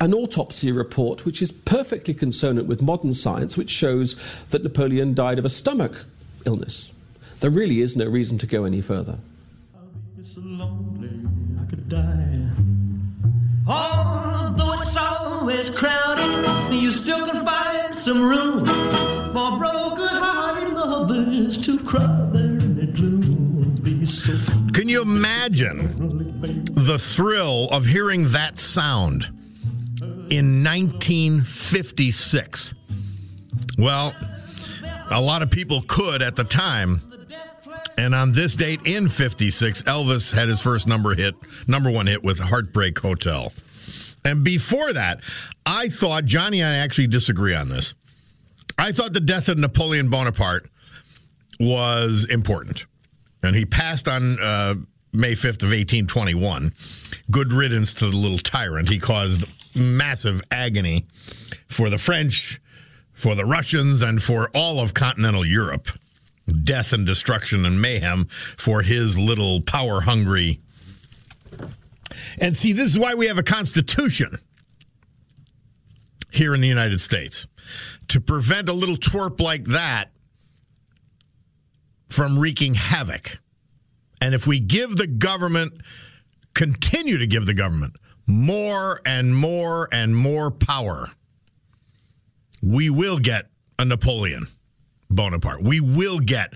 an 0.00 0.14
autopsy 0.14 0.70
report 0.70 1.24
which 1.24 1.42
is 1.42 1.50
perfectly 1.50 2.14
consonant 2.14 2.66
with 2.66 2.80
modern 2.80 3.14
science, 3.14 3.56
which 3.56 3.70
shows 3.70 4.16
that 4.50 4.62
Napoleon 4.62 5.14
died 5.14 5.38
of 5.38 5.44
a 5.44 5.50
stomach 5.50 6.04
illness. 6.44 6.92
There 7.40 7.50
really 7.50 7.80
is 7.80 7.96
no 7.96 8.06
reason 8.06 8.38
to 8.38 8.46
go 8.46 8.64
any 8.64 8.80
further. 8.80 9.18
It's 10.18 10.36
always 15.38 15.70
crowded, 15.70 16.74
you 16.74 16.90
still 16.90 17.24
can 17.26 17.46
find 17.46 17.94
some 17.94 18.20
room 18.20 18.66
for 18.66 19.56
broken-hearted 19.56 20.72
lovers 20.72 21.56
to 21.58 21.78
cry 21.78 22.28
there 22.32 22.42
in 22.42 22.74
the 22.74 22.86
gloom. 22.86 23.76
Can 24.72 24.88
you 24.88 25.02
imagine 25.02 26.72
the 26.74 26.98
thrill 26.98 27.68
of 27.70 27.86
hearing 27.86 28.26
that 28.28 28.58
sound 28.58 29.28
in 30.30 30.64
1956? 30.64 32.74
Well, 33.78 34.14
a 35.10 35.20
lot 35.20 35.42
of 35.42 35.50
people 35.50 35.82
could 35.86 36.20
at 36.20 36.34
the 36.36 36.44
time. 36.44 37.00
And 37.96 38.14
on 38.14 38.32
this 38.32 38.56
date 38.56 38.80
in 38.86 39.08
56, 39.08 39.82
Elvis 39.82 40.32
had 40.32 40.48
his 40.48 40.60
first 40.60 40.86
number 40.86 41.14
hit, 41.14 41.34
number 41.66 41.90
one 41.90 42.06
hit 42.06 42.22
with 42.22 42.38
Heartbreak 42.38 42.98
Hotel. 42.98 43.52
And 44.24 44.44
before 44.44 44.92
that, 44.92 45.20
I 45.64 45.88
thought, 45.88 46.24
Johnny 46.24 46.60
and 46.60 46.70
I 46.70 46.78
actually 46.78 47.06
disagree 47.06 47.54
on 47.54 47.68
this. 47.68 47.94
I 48.76 48.92
thought 48.92 49.12
the 49.12 49.20
death 49.20 49.48
of 49.48 49.58
Napoleon 49.58 50.08
Bonaparte 50.08 50.68
was 51.58 52.26
important. 52.30 52.86
And 53.42 53.54
he 53.54 53.64
passed 53.64 54.08
on 54.08 54.38
uh, 54.40 54.74
May 55.12 55.32
5th 55.32 55.62
of 55.62 55.70
1821. 55.70 56.72
Good 57.30 57.52
riddance 57.52 57.94
to 57.94 58.10
the 58.10 58.16
little 58.16 58.38
tyrant. 58.38 58.88
He 58.88 58.98
caused 58.98 59.44
massive 59.74 60.42
agony 60.50 61.06
for 61.68 61.90
the 61.90 61.98
French, 61.98 62.60
for 63.12 63.34
the 63.34 63.44
Russians, 63.44 64.02
and 64.02 64.22
for 64.22 64.50
all 64.54 64.80
of 64.80 64.94
continental 64.94 65.44
Europe. 65.44 65.88
Death 66.64 66.92
and 66.92 67.06
destruction 67.06 67.64
and 67.66 67.80
mayhem 67.80 68.26
for 68.56 68.82
his 68.82 69.18
little 69.18 69.60
power 69.60 70.00
hungry. 70.00 70.60
And 72.40 72.56
see, 72.56 72.72
this 72.72 72.88
is 72.88 72.98
why 72.98 73.14
we 73.14 73.26
have 73.26 73.38
a 73.38 73.42
constitution 73.42 74.38
here 76.30 76.54
in 76.54 76.60
the 76.60 76.68
United 76.68 77.00
States 77.00 77.46
to 78.08 78.20
prevent 78.20 78.68
a 78.68 78.72
little 78.72 78.96
twerp 78.96 79.40
like 79.40 79.64
that 79.64 80.10
from 82.08 82.38
wreaking 82.38 82.74
havoc. 82.74 83.38
And 84.20 84.34
if 84.34 84.46
we 84.46 84.58
give 84.58 84.96
the 84.96 85.06
government, 85.06 85.74
continue 86.54 87.18
to 87.18 87.26
give 87.26 87.46
the 87.46 87.54
government 87.54 87.94
more 88.26 89.00
and 89.06 89.34
more 89.34 89.88
and 89.92 90.16
more 90.16 90.50
power, 90.50 91.08
we 92.62 92.90
will 92.90 93.18
get 93.18 93.46
a 93.78 93.84
Napoleon 93.84 94.46
Bonaparte. 95.10 95.62
We 95.62 95.80
will 95.80 96.18
get. 96.18 96.52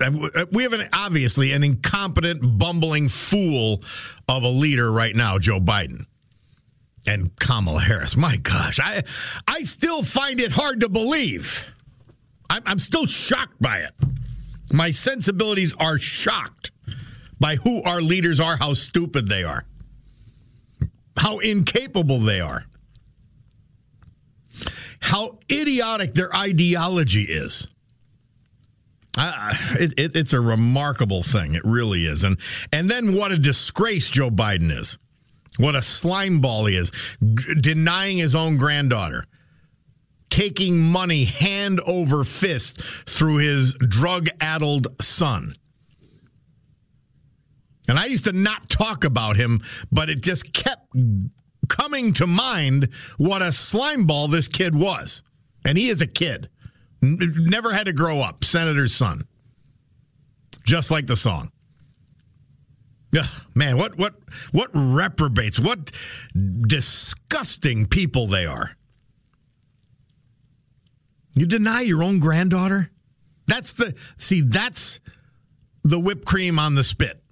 Uh, 0.00 0.46
we 0.52 0.62
have 0.62 0.72
an 0.72 0.88
obviously 0.92 1.52
an 1.52 1.64
incompetent, 1.64 2.58
bumbling 2.58 3.08
fool 3.08 3.82
of 4.28 4.42
a 4.42 4.48
leader 4.48 4.90
right 4.92 5.16
now, 5.16 5.38
Joe 5.38 5.60
Biden 5.60 6.04
and 7.06 7.34
Kamala 7.36 7.80
Harris. 7.80 8.16
My 8.16 8.36
gosh, 8.36 8.78
I 8.80 9.02
I 9.46 9.62
still 9.62 10.02
find 10.02 10.40
it 10.40 10.52
hard 10.52 10.80
to 10.80 10.88
believe. 10.88 11.66
I'm, 12.50 12.62
I'm 12.66 12.78
still 12.78 13.06
shocked 13.06 13.60
by 13.60 13.78
it. 13.78 13.94
My 14.72 14.90
sensibilities 14.90 15.74
are 15.78 15.98
shocked 15.98 16.70
by 17.40 17.56
who 17.56 17.82
our 17.84 18.02
leaders 18.02 18.40
are, 18.40 18.56
how 18.56 18.74
stupid 18.74 19.28
they 19.28 19.44
are, 19.44 19.64
how 21.16 21.38
incapable 21.38 22.18
they 22.18 22.40
are, 22.40 22.64
how 25.00 25.38
idiotic 25.50 26.14
their 26.14 26.34
ideology 26.34 27.22
is. 27.22 27.68
Uh, 29.18 29.52
it, 29.72 29.98
it, 29.98 30.16
it's 30.16 30.32
a 30.32 30.40
remarkable 30.40 31.24
thing. 31.24 31.54
It 31.56 31.64
really 31.64 32.06
is. 32.06 32.22
And 32.22 32.38
and 32.72 32.88
then 32.88 33.14
what 33.14 33.32
a 33.32 33.38
disgrace 33.38 34.08
Joe 34.10 34.30
Biden 34.30 34.70
is. 34.70 34.96
What 35.58 35.74
a 35.74 35.80
slimeball 35.80 36.70
he 36.70 36.76
is, 36.76 36.92
g- 37.20 37.54
denying 37.60 38.18
his 38.18 38.36
own 38.36 38.58
granddaughter, 38.58 39.24
taking 40.30 40.78
money 40.78 41.24
hand 41.24 41.80
over 41.80 42.22
fist 42.22 42.80
through 43.06 43.38
his 43.38 43.74
drug 43.74 44.28
addled 44.40 44.86
son. 45.02 45.52
And 47.88 47.98
I 47.98 48.04
used 48.04 48.26
to 48.26 48.32
not 48.32 48.68
talk 48.68 49.02
about 49.02 49.36
him, 49.36 49.60
but 49.90 50.10
it 50.10 50.22
just 50.22 50.52
kept 50.52 50.94
coming 51.68 52.12
to 52.14 52.26
mind 52.26 52.90
what 53.16 53.42
a 53.42 53.46
slimeball 53.46 54.30
this 54.30 54.46
kid 54.46 54.76
was. 54.76 55.22
And 55.64 55.76
he 55.76 55.88
is 55.88 56.02
a 56.02 56.06
kid. 56.06 56.48
Never 57.00 57.72
had 57.72 57.86
to 57.86 57.92
grow 57.92 58.20
up, 58.20 58.44
senator's 58.44 58.94
son. 58.94 59.26
Just 60.64 60.90
like 60.90 61.06
the 61.06 61.16
song. 61.16 61.50
Ugh, 63.16 63.26
man, 63.54 63.78
what 63.78 63.96
what 63.96 64.14
what 64.52 64.70
reprobates, 64.74 65.58
what 65.58 65.90
disgusting 66.60 67.86
people 67.86 68.26
they 68.26 68.44
are. 68.44 68.76
You 71.34 71.46
deny 71.46 71.82
your 71.82 72.02
own 72.02 72.18
granddaughter? 72.18 72.90
That's 73.46 73.72
the 73.72 73.94
see, 74.18 74.42
that's 74.42 75.00
the 75.84 75.98
whipped 75.98 76.26
cream 76.26 76.58
on 76.58 76.74
the 76.74 76.84
spit. 76.84 77.22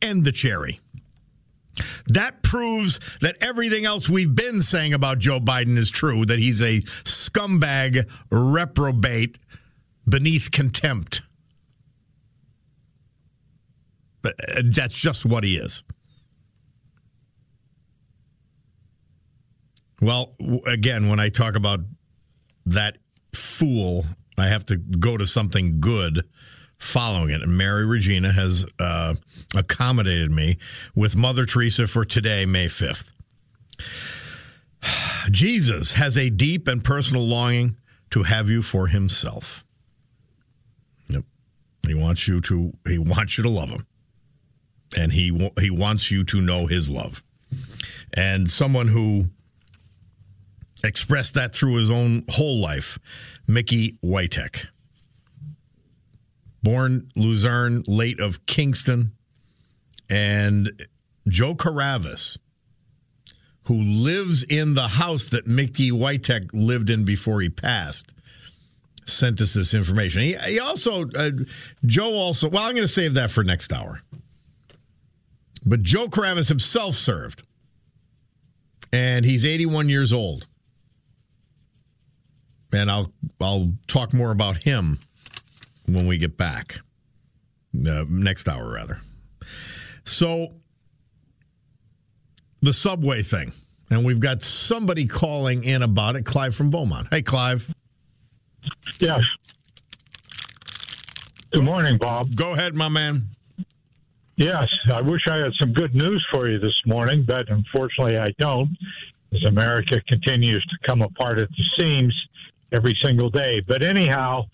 And 0.00 0.22
the 0.22 0.30
cherry. 0.30 0.78
That 2.06 2.42
proves 2.42 3.00
that 3.20 3.36
everything 3.40 3.84
else 3.84 4.08
we've 4.08 4.34
been 4.34 4.60
saying 4.62 4.94
about 4.94 5.18
Joe 5.18 5.40
Biden 5.40 5.76
is 5.76 5.90
true, 5.90 6.24
that 6.26 6.38
he's 6.38 6.62
a 6.62 6.80
scumbag, 7.04 8.08
reprobate, 8.30 9.38
beneath 10.08 10.50
contempt. 10.50 11.22
But 14.22 14.34
uh, 14.48 14.62
that's 14.64 14.98
just 14.98 15.24
what 15.24 15.44
he 15.44 15.56
is. 15.56 15.82
Well, 20.00 20.34
again, 20.66 21.08
when 21.08 21.18
I 21.18 21.28
talk 21.28 21.56
about 21.56 21.80
that 22.66 22.98
fool, 23.34 24.06
I 24.36 24.46
have 24.46 24.64
to 24.66 24.76
go 24.76 25.16
to 25.16 25.26
something 25.26 25.80
good 25.80 26.24
following 26.78 27.30
it. 27.30 27.42
And 27.42 27.56
Mary 27.56 27.84
Regina 27.84 28.32
has 28.32 28.64
uh, 28.78 29.14
accommodated 29.54 30.30
me 30.30 30.58
with 30.94 31.16
Mother 31.16 31.44
Teresa 31.44 31.86
for 31.86 32.04
today, 32.04 32.46
May 32.46 32.66
5th. 32.66 33.10
Jesus 35.30 35.92
has 35.92 36.16
a 36.16 36.30
deep 36.30 36.68
and 36.68 36.82
personal 36.82 37.26
longing 37.26 37.76
to 38.10 38.22
have 38.22 38.48
you 38.48 38.62
for 38.62 38.86
himself. 38.86 39.64
Yep. 41.08 41.24
He 41.86 41.94
wants 41.94 42.26
you 42.26 42.40
to 42.42 42.72
he 42.86 42.98
wants 42.98 43.36
you 43.36 43.44
to 43.44 43.50
love 43.50 43.68
him. 43.68 43.86
And 44.96 45.12
he 45.12 45.50
he 45.60 45.70
wants 45.70 46.10
you 46.10 46.24
to 46.24 46.40
know 46.40 46.66
his 46.66 46.88
love. 46.88 47.22
And 48.14 48.50
someone 48.50 48.88
who 48.88 49.26
expressed 50.82 51.34
that 51.34 51.54
through 51.54 51.76
his 51.76 51.90
own 51.90 52.24
whole 52.30 52.58
life, 52.58 52.98
Mickey 53.46 53.98
Witek 54.02 54.66
born 56.62 57.08
Luzerne, 57.16 57.84
late 57.86 58.20
of 58.20 58.44
Kingston, 58.46 59.12
and 60.10 60.86
Joe 61.28 61.54
Caravas, 61.54 62.38
who 63.64 63.74
lives 63.74 64.42
in 64.44 64.74
the 64.74 64.88
house 64.88 65.28
that 65.28 65.46
Mickey 65.46 65.90
Witek 65.90 66.50
lived 66.52 66.90
in 66.90 67.04
before 67.04 67.40
he 67.40 67.50
passed, 67.50 68.12
sent 69.06 69.40
us 69.40 69.54
this 69.54 69.74
information. 69.74 70.22
He, 70.22 70.36
he 70.36 70.60
also, 70.60 71.08
uh, 71.10 71.30
Joe 71.84 72.12
also, 72.12 72.48
well, 72.48 72.64
I'm 72.64 72.72
going 72.72 72.82
to 72.82 72.88
save 72.88 73.14
that 73.14 73.30
for 73.30 73.44
next 73.44 73.72
hour. 73.72 74.02
But 75.66 75.82
Joe 75.82 76.08
Kravis 76.08 76.48
himself 76.48 76.94
served, 76.94 77.42
and 78.92 79.24
he's 79.24 79.44
81 79.44 79.88
years 79.88 80.12
old. 80.12 80.46
And 82.72 82.90
I'll 82.90 83.12
I'll 83.40 83.72
talk 83.86 84.12
more 84.12 84.30
about 84.30 84.58
him 84.58 84.98
when 85.88 86.06
we 86.06 86.18
get 86.18 86.36
back. 86.36 86.80
Uh, 87.74 88.04
next 88.08 88.48
hour, 88.48 88.72
rather. 88.72 89.00
So, 90.04 90.54
the 92.60 92.72
subway 92.72 93.22
thing. 93.22 93.52
And 93.90 94.04
we've 94.04 94.20
got 94.20 94.42
somebody 94.42 95.06
calling 95.06 95.64
in 95.64 95.82
about 95.82 96.16
it, 96.16 96.24
Clive 96.24 96.54
from 96.54 96.70
Beaumont. 96.70 97.08
Hey, 97.10 97.22
Clive. 97.22 97.72
Yes. 98.98 99.20
Good 101.52 101.64
morning, 101.64 101.96
Bob. 101.96 102.34
Go 102.36 102.52
ahead, 102.52 102.74
my 102.74 102.88
man. 102.88 103.28
Yes, 104.36 104.68
I 104.92 105.00
wish 105.00 105.22
I 105.26 105.38
had 105.38 105.52
some 105.58 105.72
good 105.72 105.94
news 105.94 106.24
for 106.30 106.48
you 106.48 106.58
this 106.58 106.80
morning, 106.86 107.24
but 107.26 107.48
unfortunately 107.48 108.18
I 108.18 108.28
don't, 108.38 108.68
as 109.32 109.42
America 109.44 110.00
continues 110.06 110.64
to 110.66 110.76
come 110.86 111.02
apart 111.02 111.38
at 111.38 111.48
the 111.48 111.64
seams 111.78 112.14
every 112.72 112.94
single 113.02 113.30
day. 113.30 113.60
But 113.66 113.82
anyhow, 113.82 114.46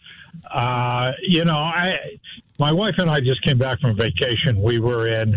uh, 0.50 1.12
you 1.22 1.44
know, 1.44 1.56
I, 1.56 1.98
my 2.58 2.72
wife 2.72 2.94
and 2.98 3.10
I 3.10 3.20
just 3.20 3.42
came 3.44 3.58
back 3.58 3.80
from 3.80 3.96
vacation. 3.96 4.60
We 4.60 4.78
were 4.78 5.06
in 5.08 5.36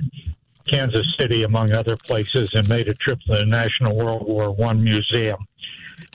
Kansas 0.72 1.06
City, 1.20 1.44
among 1.44 1.72
other 1.72 1.96
places, 1.96 2.52
and 2.54 2.68
made 2.70 2.88
a 2.88 2.94
trip 2.94 3.20
to 3.28 3.36
the 3.36 3.46
National 3.46 3.96
World 3.96 4.28
War 4.28 4.52
One 4.52 4.84
Museum. 4.84 5.38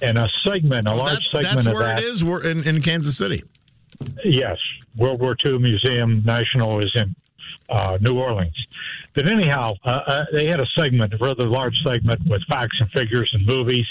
And 0.01 0.19
a 0.19 0.29
segment, 0.47 0.87
a 0.89 0.93
Oh, 0.93 0.97
large 0.97 1.13
that's, 1.15 1.31
segment 1.31 1.55
that's 1.57 1.67
of 1.69 1.75
where 1.75 1.83
that. 1.95 2.03
is. 2.03 2.23
We're 2.23 2.45
in, 2.45 2.67
in 2.67 2.81
Kansas 2.81 3.17
City. 3.17 3.43
Yes, 4.25 4.59
World 4.97 5.21
War 5.21 5.37
II 5.45 5.59
Museum 5.59 6.23
National 6.25 6.79
is 6.81 6.91
in 6.97 7.15
uh, 7.69 7.99
New 8.01 8.19
Orleans. 8.19 8.57
But 9.15 9.29
anyhow, 9.29 9.75
uh, 9.85 10.01
uh, 10.07 10.25
they 10.35 10.47
had 10.47 10.61
a 10.61 10.67
segment, 10.79 11.13
a 11.15 11.19
rather 11.19 11.47
large 11.47 11.75
segment 11.85 12.21
with 12.27 12.43
facts 12.49 12.77
and 12.81 12.91
figures 12.91 13.31
and 13.35 13.47
movies 13.47 13.87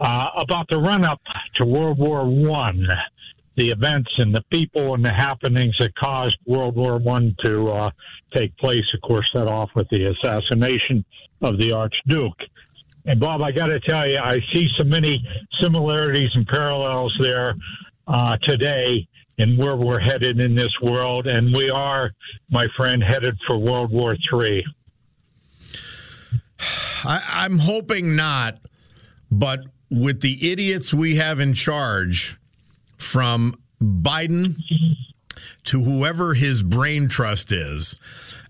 uh, 0.00 0.28
about 0.36 0.68
the 0.70 0.78
run-up 0.78 1.20
to 1.56 1.64
World 1.64 1.98
War 1.98 2.24
One, 2.24 2.86
the 3.54 3.70
events 3.70 4.10
and 4.18 4.34
the 4.34 4.42
people 4.50 4.94
and 4.94 5.04
the 5.04 5.12
happenings 5.12 5.74
that 5.80 5.94
caused 5.94 6.36
World 6.46 6.76
War 6.76 6.98
One 6.98 7.36
to 7.44 7.68
uh, 7.68 7.90
take 8.34 8.56
place. 8.56 8.84
Of 8.94 9.00
course, 9.02 9.28
set 9.34 9.46
off 9.46 9.70
with 9.74 9.88
the 9.90 10.06
assassination 10.06 11.04
of 11.42 11.58
the 11.58 11.72
Archduke. 11.72 12.40
And 13.04 13.20
Bob, 13.20 13.42
I 13.42 13.52
got 13.52 13.66
to 13.66 13.78
tell 13.80 14.08
you, 14.08 14.18
I 14.18 14.40
see 14.52 14.66
so 14.78 14.84
many 14.84 15.24
similarities 15.60 16.30
and 16.34 16.46
parallels 16.46 17.16
there 17.20 17.54
uh, 18.08 18.36
today 18.48 19.06
in 19.38 19.56
where 19.56 19.76
we're 19.76 20.00
headed 20.00 20.40
in 20.40 20.54
this 20.54 20.74
world, 20.82 21.26
and 21.26 21.54
we 21.54 21.70
are, 21.70 22.10
my 22.50 22.66
friend, 22.76 23.02
headed 23.02 23.36
for 23.46 23.58
World 23.58 23.90
War 23.90 24.16
III. 24.32 24.64
I, 27.04 27.22
I'm 27.30 27.58
hoping 27.58 28.16
not, 28.16 28.58
but 29.30 29.60
with 29.90 30.20
the 30.20 30.50
idiots 30.50 30.92
we 30.92 31.16
have 31.16 31.38
in 31.40 31.52
charge, 31.52 32.38
from 32.98 33.54
Biden 33.80 34.56
to 35.64 35.82
whoever 35.82 36.34
his 36.34 36.62
brain 36.62 37.08
trust 37.08 37.52
is, 37.52 38.00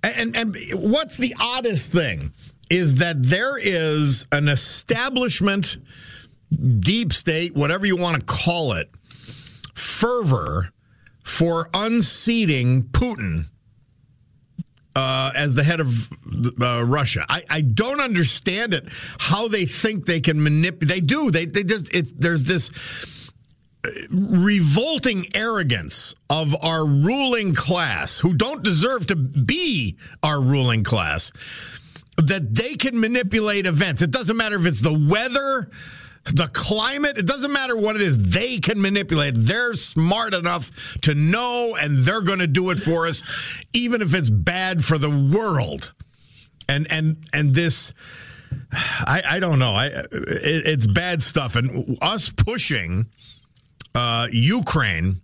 and 0.03 0.37
and 0.37 0.57
what's 0.75 1.17
the 1.17 1.35
oddest 1.41 1.91
thing 1.91 2.33
is 2.71 2.97
that 2.97 3.23
there 3.23 3.59
is 3.59 4.27
an 4.33 4.49
establishment, 4.49 5.79
deep 6.81 7.13
state, 7.13 7.55
whatever 7.55 7.87
you 7.87 7.97
want 7.97 8.17
to 8.17 8.23
call 8.25 8.73
it, 8.73 8.89
fervor 9.75 10.71
for 11.37 11.69
unseating 11.75 12.83
Putin 12.85 13.45
uh, 14.95 15.31
as 15.35 15.55
the 15.55 15.63
head 15.63 15.81
of 15.81 16.09
uh, 16.63 16.83
Russia. 16.83 17.27
I, 17.29 17.43
I 17.51 17.61
don't 17.61 18.01
understand 18.01 18.73
it. 18.73 18.89
How 19.19 19.47
they 19.47 19.67
think 19.67 20.07
they 20.07 20.21
can 20.21 20.43
manipulate? 20.43 20.89
They 20.89 21.01
do. 21.01 21.31
They 21.31 21.45
they 21.45 21.63
just 21.63 21.95
it, 21.95 22.19
there's 22.19 22.45
this 22.45 22.71
uh, 23.85 23.91
revolting 24.11 25.27
arrogance 25.35 26.15
of 26.31 26.57
our 26.65 26.87
ruling 26.87 27.55
class 27.55 28.19
who 28.19 28.33
don't 28.33 28.63
deserve 28.63 29.07
to 29.09 29.17
be 29.17 29.99
our 30.23 30.41
ruling 30.41 30.85
class 30.85 31.33
that 32.17 32.55
they 32.55 32.77
can 32.77 32.99
manipulate 32.99 33.67
events. 33.67 34.01
It 34.01 34.11
doesn't 34.11 34.39
matter 34.39 34.57
if 34.57 34.65
it's 34.65 34.81
the 34.81 34.99
weather, 34.99 35.71
the 36.35 36.49
climate, 36.49 37.19
it 37.19 37.27
doesn't 37.27 37.53
matter 37.53 37.77
what 37.77 37.97
it 37.97 38.03
is. 38.03 38.19
They 38.19 38.59
can 38.59 38.81
manipulate. 38.81 39.35
They're 39.37 39.75
smart 39.75 40.35
enough 40.35 40.99
to 41.03 41.15
know 41.15 41.77
and 41.81 41.99
they're 41.99 42.23
going 42.23 42.41
to 42.41 42.47
do 42.47 42.71
it 42.71 42.79
for 42.81 43.07
us 43.07 43.23
even 43.73 44.03
if 44.03 44.15
it's 44.15 44.31
bad 44.31 44.85
for 44.85 44.99
the 44.99 45.11
world. 45.11 45.93
And 46.69 46.87
and 46.91 47.19
and 47.33 47.55
this 47.55 47.93
I, 48.73 49.23
I 49.25 49.41
don't 49.41 49.59
know. 49.59 49.73
I 49.73 49.87
it, 49.87 50.09
it's 50.67 50.87
bad 50.87 51.23
stuff 51.23 51.55
and 51.55 51.97
us 52.03 52.31
pushing 52.31 53.07
uh, 53.95 54.27
Ukraine 54.31 55.21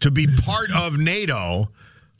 to 0.00 0.10
be 0.10 0.26
part 0.26 0.74
of 0.74 0.98
NATO 0.98 1.68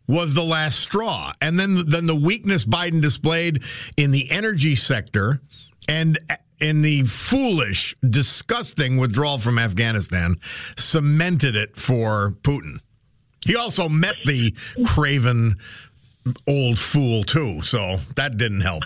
was 0.07 0.35
the 0.35 0.43
last 0.43 0.81
straw. 0.81 1.33
And 1.41 1.59
then 1.59 1.89
then 1.89 2.07
the 2.07 2.15
weakness 2.15 2.67
Biden 2.67 3.01
displayed 3.01 3.63
in 3.97 4.11
the 4.11 4.31
energy 4.31 4.75
sector 4.75 5.41
and 5.89 6.19
in 6.61 6.83
the 6.83 7.03
foolish, 7.03 7.97
disgusting 8.09 8.97
withdrawal 8.99 9.39
from 9.39 9.59
Afghanistan 9.59 10.37
cemented 10.77 11.57
it 11.57 11.77
for 11.77 12.37
Putin. 12.43 12.79
He 13.45 13.57
also 13.57 13.89
met 13.89 14.15
the 14.25 14.55
craven 14.85 15.57
old 16.47 16.79
fool 16.79 17.25
too, 17.25 17.63
so 17.63 17.97
that 18.15 18.37
didn't 18.37 18.61
help. 18.61 18.85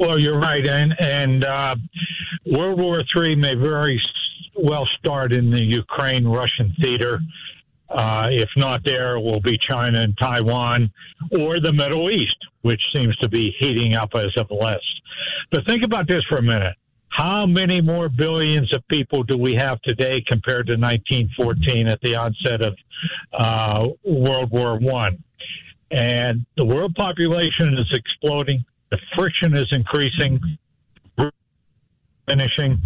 Well, 0.00 0.18
you're 0.20 0.40
right, 0.40 0.66
and 0.66 0.94
and 1.00 1.44
uh, 1.44 1.76
World 2.46 2.80
War 2.80 3.02
Three 3.14 3.36
may 3.36 3.54
very 3.54 4.00
well 4.56 4.86
start 4.98 5.32
in 5.32 5.50
the 5.50 5.62
Ukraine-Russian 5.62 6.74
theater. 6.82 7.20
Uh, 7.88 8.26
if 8.30 8.48
not 8.56 8.84
there, 8.84 9.16
it 9.16 9.20
will 9.20 9.40
be 9.40 9.56
China 9.58 10.00
and 10.00 10.16
Taiwan 10.18 10.90
or 11.38 11.60
the 11.60 11.72
Middle 11.72 12.10
East, 12.10 12.36
which 12.62 12.80
seems 12.94 13.16
to 13.18 13.28
be 13.28 13.54
heating 13.58 13.94
up 13.94 14.10
as 14.14 14.30
of 14.36 14.48
late. 14.50 14.78
But 15.50 15.66
think 15.66 15.84
about 15.84 16.08
this 16.08 16.22
for 16.28 16.36
a 16.36 16.42
minute. 16.42 16.74
How 17.08 17.44
many 17.44 17.80
more 17.80 18.08
billions 18.08 18.72
of 18.74 18.86
people 18.88 19.24
do 19.24 19.36
we 19.36 19.54
have 19.54 19.82
today 19.82 20.22
compared 20.30 20.68
to 20.68 20.76
1914 20.76 21.88
at 21.88 22.00
the 22.02 22.14
onset 22.14 22.62
of 22.62 22.76
uh, 23.32 23.88
World 24.04 24.50
War 24.50 24.78
One? 24.78 25.22
And 25.90 26.46
the 26.56 26.64
world 26.64 26.94
population 26.94 27.76
is 27.76 27.90
exploding. 27.92 28.64
The 28.92 28.98
friction 29.16 29.56
is 29.56 29.66
increasing, 29.72 30.40
finishing, 32.28 32.78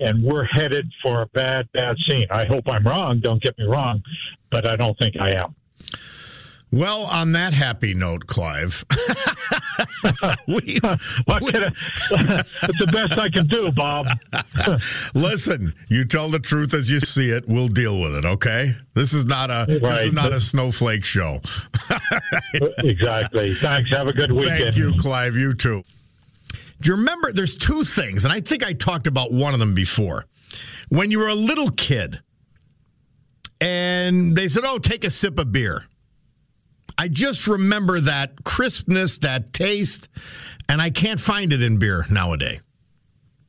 and 0.00 0.22
we're 0.22 0.44
headed 0.44 0.90
for 1.02 1.22
a 1.22 1.26
bad, 1.26 1.68
bad 1.72 1.96
scene. 2.08 2.26
I 2.30 2.46
hope 2.46 2.64
I'm 2.68 2.84
wrong. 2.84 3.20
Don't 3.20 3.42
get 3.42 3.58
me 3.58 3.66
wrong, 3.66 4.02
but 4.50 4.66
I 4.66 4.76
don't 4.76 4.98
think 4.98 5.16
I 5.20 5.32
am. 5.36 5.54
Well, 6.72 7.02
on 7.04 7.32
that 7.32 7.54
happy 7.54 7.94
note, 7.94 8.26
Clive, 8.26 8.84
we, 10.48 10.78
what 11.24 11.42
can 11.46 11.64
I, 11.64 11.72
it's 12.62 12.78
the 12.78 12.88
best 12.92 13.16
I 13.18 13.28
can 13.28 13.46
do, 13.46 13.70
Bob. 13.70 14.08
Listen, 15.14 15.72
you 15.88 16.04
tell 16.04 16.28
the 16.28 16.40
truth 16.40 16.74
as 16.74 16.90
you 16.90 16.98
see 16.98 17.30
it. 17.30 17.44
We'll 17.46 17.68
deal 17.68 18.00
with 18.00 18.16
it. 18.16 18.24
Okay. 18.24 18.74
This 18.94 19.14
is 19.14 19.26
not 19.26 19.48
a 19.48 19.66
this 19.68 20.02
is 20.02 20.12
not 20.12 20.32
a 20.32 20.40
snowflake 20.40 21.04
show. 21.04 21.38
Uh, 21.88 21.98
exactly. 22.78 23.54
Thanks. 23.54 23.90
Have 23.90 24.08
a 24.08 24.12
good 24.12 24.32
weekend. 24.32 24.74
Thank 24.74 24.76
you, 24.76 24.92
Clive. 24.98 25.36
You 25.36 25.54
too. 25.54 25.84
Do 26.80 26.90
you 26.90 26.96
remember? 26.96 27.32
There's 27.32 27.56
two 27.56 27.84
things, 27.84 28.24
and 28.24 28.32
I 28.32 28.40
think 28.40 28.64
I 28.64 28.72
talked 28.72 29.06
about 29.06 29.32
one 29.32 29.54
of 29.54 29.60
them 29.60 29.74
before. 29.74 30.26
When 30.88 31.10
you 31.10 31.20
were 31.20 31.28
a 31.28 31.34
little 31.34 31.70
kid, 31.70 32.20
and 33.60 34.36
they 34.36 34.48
said, 34.48 34.64
"Oh, 34.66 34.78
take 34.78 35.04
a 35.04 35.10
sip 35.10 35.38
of 35.38 35.52
beer." 35.52 35.86
I 36.98 37.08
just 37.08 37.46
remember 37.46 38.00
that 38.00 38.42
crispness, 38.44 39.18
that 39.18 39.52
taste, 39.52 40.08
and 40.68 40.80
I 40.80 40.90
can't 40.90 41.20
find 41.20 41.52
it 41.52 41.62
in 41.62 41.78
beer 41.78 42.06
nowadays. 42.10 42.60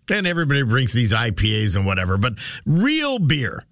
And 0.09 0.25
everybody 0.25 0.63
brings 0.63 0.93
these 0.93 1.13
IPAs 1.13 1.75
and 1.75 1.85
whatever, 1.85 2.17
but 2.17 2.33
real 2.65 3.19
beer. 3.19 3.63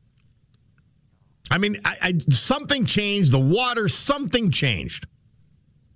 I 1.51 1.57
mean, 1.57 1.79
I, 1.85 1.97
I 2.01 2.13
something 2.29 2.85
changed. 2.85 3.31
The 3.31 3.39
water, 3.39 3.87
something 3.87 4.51
changed. 4.51 5.07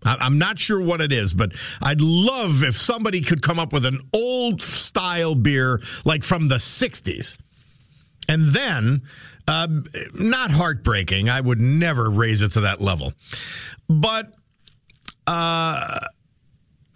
I- 0.06 0.18
I'm 0.20 0.38
not 0.38 0.60
sure 0.60 0.80
what 0.80 1.02
it 1.02 1.12
is, 1.12 1.34
but 1.34 1.54
I'd 1.82 2.02
love 2.02 2.64
if 2.64 2.78
somebody 2.78 3.22
could 3.22 3.42
come 3.42 3.60
up 3.60 3.74
with 3.74 3.86
an 3.86 4.00
old 4.14 4.62
style 4.62 5.36
beer 5.36 5.82
like 6.06 6.24
from 6.24 6.48
the 6.48 6.56
60s. 6.56 7.38
And 8.30 8.48
then, 8.48 9.02
uh, 9.50 9.68
not 10.14 10.52
heartbreaking. 10.52 11.28
I 11.28 11.42
would 11.42 11.60
never 11.60 12.10
raise 12.10 12.44
it 12.44 12.52
to 12.52 12.62
that 12.62 12.80
level. 12.80 13.14
But 13.90 14.32
uh, 15.26 16.00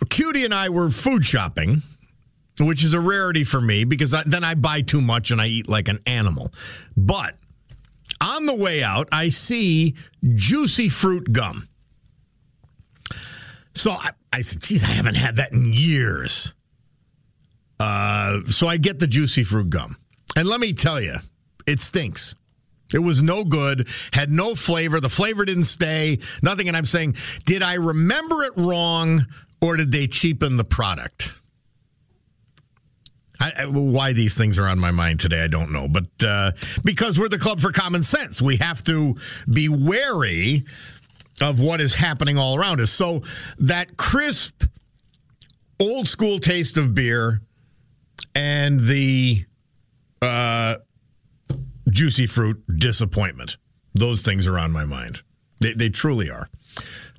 Cutie 0.10 0.46
and 0.46 0.54
I 0.54 0.70
were 0.70 0.92
food 0.92 1.26
shopping, 1.26 1.82
which 2.60 2.84
is 2.84 2.94
a 2.94 3.00
rarity 3.00 3.44
for 3.44 3.60
me 3.60 3.86
because 3.86 4.14
I, 4.14 4.22
then 4.24 4.44
I 4.44 4.54
buy 4.54 4.82
too 4.82 5.02
much 5.02 5.32
and 5.32 5.42
I 5.42 5.48
eat 5.48 5.68
like 5.68 5.88
an 5.88 5.98
animal. 6.06 6.54
But 6.96 7.36
on 8.22 8.46
the 8.46 8.54
way 8.54 8.84
out, 8.84 9.10
I 9.12 9.30
see 9.30 9.96
juicy 10.36 10.90
fruit 10.90 11.34
gum. 11.34 11.68
So 13.74 13.92
I, 13.92 14.12
I 14.32 14.42
said, 14.42 14.62
geez, 14.62 14.84
I 14.84 14.92
haven't 14.92 15.16
had 15.16 15.38
that 15.38 15.54
in 15.54 15.74
years. 15.74 16.54
Uh, 17.80 18.42
so 18.46 18.68
I 18.68 18.78
get 18.78 19.00
the 19.00 19.08
juicy 19.08 19.44
fruit 19.44 19.72
gum. 19.72 19.98
And 20.36 20.48
let 20.48 20.60
me 20.60 20.74
tell 20.74 21.02
you, 21.02 21.16
it 21.66 21.82
stinks. 21.82 22.36
It 22.94 23.00
was 23.00 23.22
no 23.22 23.44
good, 23.44 23.88
had 24.12 24.30
no 24.30 24.56
flavor. 24.56 25.00
The 25.00 25.10
flavor 25.10 25.46
didn't 25.46 25.66
stay, 25.66 26.20
nothing. 26.42 26.68
And 26.68 26.78
I'm 26.78 26.86
saying, 26.86 27.16
did 27.46 27.64
I 27.64 27.76
remember 27.76 28.44
it 28.44 28.54
wrong 28.56 29.26
or 29.62 29.78
did 29.78 29.92
they 29.92 30.08
cheapen 30.08 30.58
the 30.58 30.64
product? 30.64 31.34
I, 33.40 33.52
I, 33.58 33.66
why 33.66 34.14
these 34.14 34.38
things 34.38 34.58
are 34.60 34.68
on 34.68 34.80
my 34.80 34.92
mind 34.92 35.20
today, 35.20 35.44
I 35.44 35.48
don't 35.48 35.72
know. 35.72 35.88
But 35.88 36.24
uh, 36.26 36.52
because 36.84 37.20
we're 37.20 37.30
the 37.30 37.40
Club 37.40 37.60
for 37.60 37.72
Common 37.72 38.04
Sense, 38.04 38.42
we 38.42 38.58
have 38.58 38.84
to 38.86 39.16
be 39.52 39.68
wary 39.70 40.64
of 41.42 41.60
what 41.60 41.82
is 41.82 41.94
happening 41.94 42.38
all 42.38 42.56
around 42.56 42.80
us. 42.80 42.92
So 42.92 43.24
that 43.60 43.98
crisp, 43.98 44.64
old 45.80 46.08
school 46.08 46.40
taste 46.40 46.78
of 46.78 46.94
beer 46.94 47.42
and 48.36 48.80
the 48.80 49.46
uh, 50.22 50.76
juicy 51.94 52.26
fruit 52.26 52.64
disappointment. 52.76 53.58
Those 53.94 54.24
things 54.24 54.48
are 54.48 54.58
on 54.58 54.72
my 54.72 54.86
mind. 54.86 55.22
They, 55.60 55.74
they 55.74 55.90
truly 55.90 56.30
are. 56.30 56.50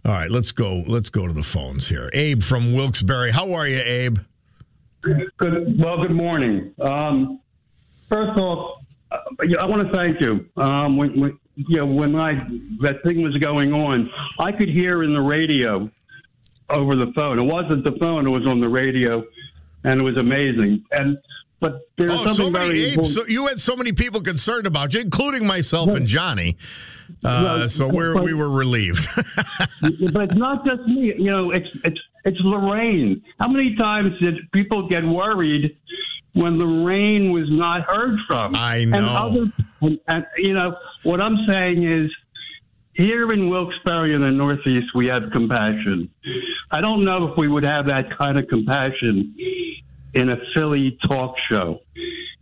All 0.04 0.12
right, 0.12 0.30
let's 0.30 0.52
go. 0.52 0.82
Let's 0.86 1.08
go 1.08 1.26
to 1.26 1.32
the 1.32 1.42
phones 1.42 1.88
here. 1.88 2.10
Abe 2.12 2.42
from 2.42 2.74
Wilkes-Barre. 2.74 3.30
How 3.30 3.54
are 3.54 3.66
you, 3.66 3.78
Abe? 3.78 4.18
Good. 5.02 5.82
Well, 5.82 6.02
good 6.02 6.10
morning. 6.10 6.74
Um, 6.80 7.40
first 8.08 8.38
off, 8.38 8.82
uh, 9.10 9.18
I 9.60 9.66
want 9.66 9.82
to 9.82 9.92
thank 9.94 10.20
you. 10.20 10.46
Um, 10.56 10.96
when, 10.96 11.20
when, 11.20 11.38
you 11.54 11.78
know, 11.78 11.86
when 11.86 12.18
I 12.18 12.32
that 12.80 13.02
thing 13.04 13.22
was 13.22 13.36
going 13.36 13.72
on, 13.72 14.10
I 14.38 14.50
could 14.50 14.68
hear 14.68 15.04
in 15.04 15.14
the 15.14 15.20
radio 15.22 15.90
over 16.70 16.96
the 16.96 17.12
phone. 17.14 17.38
It 17.38 17.44
wasn't 17.44 17.84
the 17.84 17.96
phone; 18.00 18.26
it 18.26 18.30
was 18.30 18.46
on 18.46 18.60
the 18.60 18.68
radio, 18.68 19.24
and 19.84 20.00
it 20.00 20.04
was 20.04 20.16
amazing. 20.16 20.84
And 20.90 21.18
but 21.64 21.88
there's 21.96 22.10
oh, 22.12 22.16
something 22.16 22.34
so 22.34 22.50
many, 22.50 22.66
very 22.66 22.80
Abe, 22.92 23.04
so 23.04 23.24
you 23.26 23.46
had 23.46 23.58
so 23.58 23.74
many 23.74 23.90
people 23.90 24.20
concerned 24.20 24.66
about 24.66 24.92
you, 24.92 25.00
including 25.00 25.46
myself 25.46 25.88
and 25.88 26.06
Johnny. 26.06 26.58
Uh, 27.24 27.66
so 27.68 27.88
we're, 27.88 28.12
but- 28.12 28.22
we 28.22 28.34
were 28.34 28.50
relieved. 28.50 29.08
but 30.12 30.24
it's 30.24 30.34
not 30.34 30.66
just 30.66 30.82
me. 30.82 31.14
You 31.16 31.30
know, 31.30 31.52
it's 31.52 31.68
it's 31.82 32.00
it's 32.26 32.36
Lorraine. 32.40 33.22
How 33.40 33.48
many 33.48 33.76
times 33.76 34.12
did 34.20 34.34
people 34.52 34.88
get 34.88 35.04
worried 35.04 35.74
when 36.34 36.58
Lorraine 36.58 37.32
was 37.32 37.46
not 37.48 37.82
heard 37.88 38.18
from? 38.26 38.54
I 38.54 38.76
And, 38.76 38.90
know. 38.90 39.06
other, 39.06 39.52
and, 39.80 39.98
and 40.06 40.26
you 40.36 40.52
know 40.52 40.76
what 41.02 41.20
I'm 41.20 41.46
saying 41.48 41.82
is. 41.82 42.10
Here 42.96 43.28
in 43.30 43.48
Wilkes-Barre 43.50 44.14
in 44.14 44.20
the 44.20 44.30
Northeast, 44.30 44.94
we 44.94 45.08
have 45.08 45.24
compassion. 45.32 46.08
I 46.70 46.80
don't 46.80 47.04
know 47.04 47.26
if 47.26 47.36
we 47.36 47.48
would 47.48 47.64
have 47.64 47.88
that 47.88 48.16
kind 48.16 48.38
of 48.38 48.46
compassion 48.46 49.34
in 50.14 50.30
a 50.30 50.36
Philly 50.54 50.98
talk 51.08 51.34
show, 51.50 51.80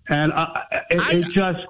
and 0.08 0.32
I, 0.32 0.64
it, 0.90 1.14
it 1.14 1.28
just 1.30 1.60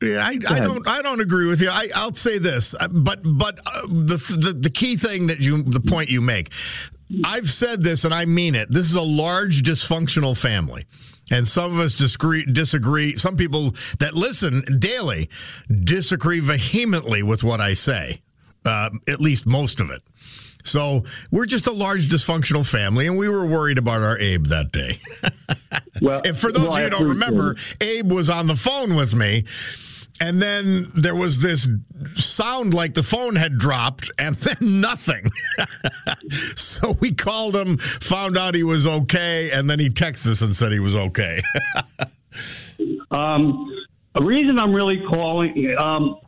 Yeah, 0.00 0.24
I, 0.24 0.38
I 0.48 0.60
don't. 0.60 0.86
I 0.86 1.02
don't 1.02 1.20
agree 1.20 1.48
with 1.48 1.60
you. 1.60 1.68
I, 1.70 1.88
I'll 1.94 2.14
say 2.14 2.38
this, 2.38 2.74
uh, 2.78 2.88
but 2.88 3.20
but 3.24 3.58
uh, 3.66 3.82
the, 3.82 4.16
the 4.16 4.58
the 4.58 4.70
key 4.70 4.96
thing 4.96 5.26
that 5.28 5.40
you, 5.40 5.62
the 5.62 5.80
point 5.80 6.08
you 6.08 6.20
make, 6.20 6.50
I've 7.24 7.50
said 7.50 7.82
this 7.82 8.04
and 8.04 8.14
I 8.14 8.24
mean 8.24 8.54
it. 8.54 8.70
This 8.70 8.88
is 8.88 8.94
a 8.94 9.02
large 9.02 9.62
dysfunctional 9.62 10.38
family, 10.38 10.84
and 11.30 11.46
some 11.46 11.72
of 11.72 11.78
us 11.78 11.94
disagree. 11.94 12.44
Disagree. 12.44 13.16
Some 13.16 13.36
people 13.36 13.74
that 13.98 14.14
listen 14.14 14.64
daily 14.78 15.28
disagree 15.84 16.40
vehemently 16.40 17.22
with 17.22 17.42
what 17.42 17.60
I 17.60 17.74
say. 17.74 18.22
Uh, 18.64 18.90
at 19.08 19.20
least 19.20 19.44
most 19.44 19.80
of 19.80 19.90
it. 19.90 20.02
So 20.62 21.04
we're 21.30 21.46
just 21.46 21.66
a 21.66 21.72
large 21.72 22.08
dysfunctional 22.08 22.68
family, 22.68 23.06
and 23.06 23.16
we 23.16 23.28
were 23.28 23.46
worried 23.46 23.78
about 23.78 24.02
our 24.02 24.18
Abe 24.18 24.46
that 24.46 24.72
day. 24.72 24.98
well, 26.00 26.22
and 26.24 26.36
for 26.36 26.52
those 26.52 26.66
well, 26.66 26.74
of 26.74 26.78
you 26.78 26.84
who 26.84 26.90
don't 26.90 27.08
remember, 27.08 27.56
it. 27.80 27.82
Abe 27.82 28.12
was 28.12 28.30
on 28.30 28.46
the 28.46 28.56
phone 28.56 28.94
with 28.94 29.14
me. 29.14 29.44
And 30.20 30.40
then 30.40 30.92
there 30.94 31.16
was 31.16 31.40
this 31.40 31.68
sound 32.14 32.74
like 32.74 32.94
the 32.94 33.02
phone 33.02 33.34
had 33.34 33.58
dropped, 33.58 34.10
and 34.18 34.36
then 34.36 34.80
nothing. 34.80 35.28
so 36.54 36.92
we 37.00 37.12
called 37.12 37.56
him, 37.56 37.78
found 37.78 38.36
out 38.36 38.54
he 38.54 38.62
was 38.62 38.86
okay, 38.86 39.50
and 39.50 39.68
then 39.68 39.80
he 39.80 39.90
texted 39.90 40.30
us 40.30 40.42
and 40.42 40.54
said 40.54 40.70
he 40.70 40.78
was 40.78 40.94
okay. 40.94 41.40
Um, 43.10 43.68
a 44.14 44.22
reason 44.22 44.58
I'm 44.58 44.72
really 44.72 45.02
calling, 45.08 45.74
um, 45.78 46.18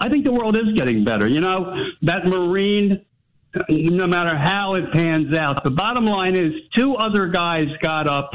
I 0.00 0.08
think 0.08 0.24
the 0.24 0.32
world 0.32 0.56
is 0.56 0.72
getting 0.74 1.04
better. 1.04 1.28
You 1.28 1.40
know, 1.40 1.74
that 2.02 2.26
Marine, 2.26 3.04
no 3.68 4.06
matter 4.06 4.36
how 4.36 4.74
it 4.74 4.92
pans 4.92 5.36
out, 5.36 5.62
the 5.64 5.70
bottom 5.70 6.04
line 6.06 6.36
is 6.36 6.52
two 6.76 6.94
other 6.96 7.28
guys 7.28 7.64
got 7.82 8.08
up 8.08 8.30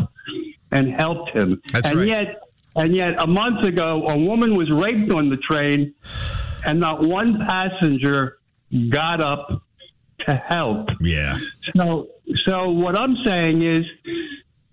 and 0.71 0.93
helped 0.93 1.31
him. 1.35 1.61
That's 1.71 1.87
and 1.87 1.99
right. 1.99 2.07
yet, 2.07 2.41
and 2.75 2.95
yet, 2.95 3.09
a 3.21 3.27
month 3.27 3.65
ago, 3.65 4.05
a 4.07 4.17
woman 4.17 4.55
was 4.55 4.69
raped 4.71 5.11
on 5.11 5.29
the 5.29 5.37
train, 5.37 5.93
and 6.65 6.79
not 6.79 7.01
one 7.05 7.39
passenger 7.47 8.37
got 8.89 9.21
up 9.21 9.63
to 10.27 10.35
help. 10.47 10.87
yeah. 11.01 11.37
So, 11.75 12.09
so 12.47 12.69
what 12.69 12.97
I'm 12.97 13.15
saying 13.25 13.63
is, 13.63 13.81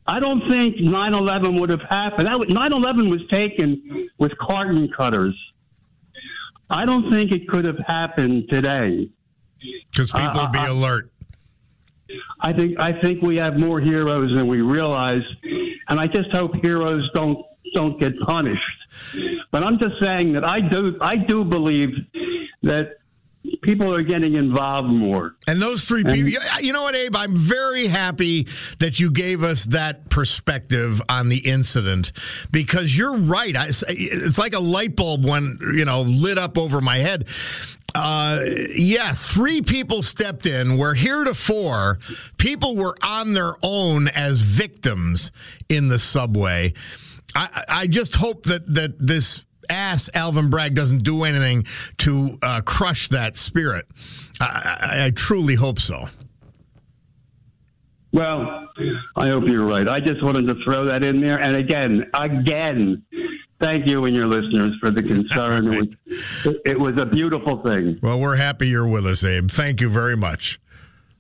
I 0.06 0.20
don't 0.20 0.48
think 0.48 0.76
9/11 0.76 1.58
would 1.58 1.70
have 1.70 1.82
happened. 1.88 2.28
That 2.28 2.38
was- 2.38 2.48
9/11 2.48 3.10
was 3.10 3.22
taken 3.32 4.08
with 4.18 4.36
carton 4.38 4.88
cutters. 4.96 5.34
I 6.70 6.84
don't 6.84 7.10
think 7.12 7.32
it 7.32 7.48
could 7.48 7.64
have 7.64 7.78
happened 7.78 8.48
today. 8.50 9.08
Because 9.90 10.12
people 10.12 10.40
would 10.40 10.52
be 10.52 10.58
Uh, 10.58 10.68
uh, 10.68 10.72
alert. 10.72 11.10
I 12.40 12.52
think 12.52 12.76
I 12.78 12.92
think 12.92 13.22
we 13.22 13.36
have 13.36 13.58
more 13.58 13.80
heroes 13.80 14.30
than 14.36 14.46
we 14.46 14.60
realize, 14.60 15.22
and 15.88 15.98
I 15.98 16.06
just 16.06 16.30
hope 16.32 16.52
heroes 16.62 17.08
don't 17.14 17.38
don't 17.74 17.98
get 18.00 18.12
punished. 18.20 18.60
But 19.50 19.64
I'm 19.64 19.78
just 19.78 19.94
saying 20.00 20.34
that 20.34 20.44
I 20.46 20.60
do 20.60 20.96
I 21.00 21.16
do 21.16 21.44
believe 21.44 21.90
that 22.62 22.98
people 23.62 23.94
are 23.94 24.02
getting 24.02 24.34
involved 24.34 24.88
more. 24.88 25.34
And 25.46 25.60
those 25.60 25.86
three 25.86 26.04
people, 26.04 26.40
you- 26.60 26.72
know 26.72 26.82
what, 26.82 26.96
Abe? 26.96 27.14
I'm 27.16 27.36
very 27.36 27.86
happy 27.86 28.46
that 28.80 28.98
you 29.00 29.10
gave 29.10 29.42
us 29.42 29.64
that 29.66 30.10
perspective 30.10 31.00
on 31.08 31.28
the 31.28 31.38
incident 31.38 32.12
because 32.50 32.96
you're 32.96 33.16
right. 33.16 33.56
I, 33.56 33.66
it's 33.88 34.38
like 34.38 34.52
a 34.54 34.58
light 34.60 34.96
bulb 34.96 35.24
when, 35.24 35.58
you 35.74 35.84
know, 35.84 36.02
lit 36.02 36.38
up 36.38 36.58
over 36.58 36.80
my 36.80 36.98
head. 36.98 37.28
Uh, 37.98 38.40
yeah, 38.74 39.12
three 39.12 39.62
people 39.62 40.02
stepped 40.02 40.44
in 40.44 40.76
where 40.76 40.92
heretofore 40.92 41.98
people 42.36 42.76
were 42.76 42.94
on 43.02 43.32
their 43.32 43.54
own 43.62 44.08
as 44.08 44.42
victims 44.42 45.32
in 45.70 45.88
the 45.88 45.98
subway. 45.98 46.74
I, 47.34 47.64
I 47.68 47.86
just 47.86 48.14
hope 48.14 48.44
that, 48.44 48.72
that 48.74 48.94
this 48.98 49.46
ass 49.70 50.10
Alvin 50.12 50.50
Bragg 50.50 50.74
doesn't 50.74 51.04
do 51.04 51.24
anything 51.24 51.64
to 51.98 52.38
uh, 52.42 52.60
crush 52.60 53.08
that 53.08 53.34
spirit. 53.34 53.86
I, 54.40 54.44
I, 54.44 55.04
I 55.06 55.10
truly 55.10 55.54
hope 55.54 55.78
so. 55.78 56.06
Well, 58.12 58.68
I 59.16 59.28
hope 59.28 59.44
you're 59.46 59.66
right. 59.66 59.88
I 59.88 60.00
just 60.00 60.22
wanted 60.22 60.46
to 60.48 60.62
throw 60.64 60.84
that 60.84 61.02
in 61.02 61.20
there. 61.20 61.40
And 61.40 61.56
again, 61.56 62.10
again, 62.14 63.02
thank 63.60 63.86
you 63.86 64.04
and 64.04 64.14
your 64.14 64.26
listeners 64.26 64.74
for 64.80 64.90
the 64.90 65.02
concern. 65.02 65.72
It 65.72 65.96
was, 66.44 66.56
it 66.64 66.78
was 66.78 67.00
a 67.00 67.06
beautiful 67.06 67.62
thing. 67.62 67.98
Well, 68.02 68.20
we're 68.20 68.36
happy 68.36 68.68
you're 68.68 68.86
with 68.88 69.06
us, 69.06 69.24
Abe. 69.24 69.50
Thank 69.50 69.80
you 69.80 69.88
very 69.88 70.16
much. 70.16 70.60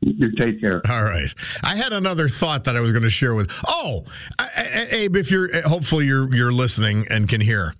You 0.00 0.30
take 0.32 0.60
care. 0.60 0.82
All 0.88 1.02
right. 1.02 1.32
I 1.64 1.74
had 1.74 1.92
another 1.92 2.28
thought 2.28 2.64
that 2.64 2.76
I 2.76 2.80
was 2.80 2.92
going 2.92 3.02
to 3.02 3.10
share 3.10 3.34
with. 3.34 3.50
Oh, 3.66 4.04
I, 4.38 4.48
I, 4.54 4.86
Abe, 4.90 5.16
if 5.16 5.30
you're 5.30 5.62
hopefully 5.62 6.04
you're 6.06 6.32
you're 6.34 6.52
listening 6.52 7.06
and 7.10 7.28
can 7.28 7.40
hear. 7.40 7.74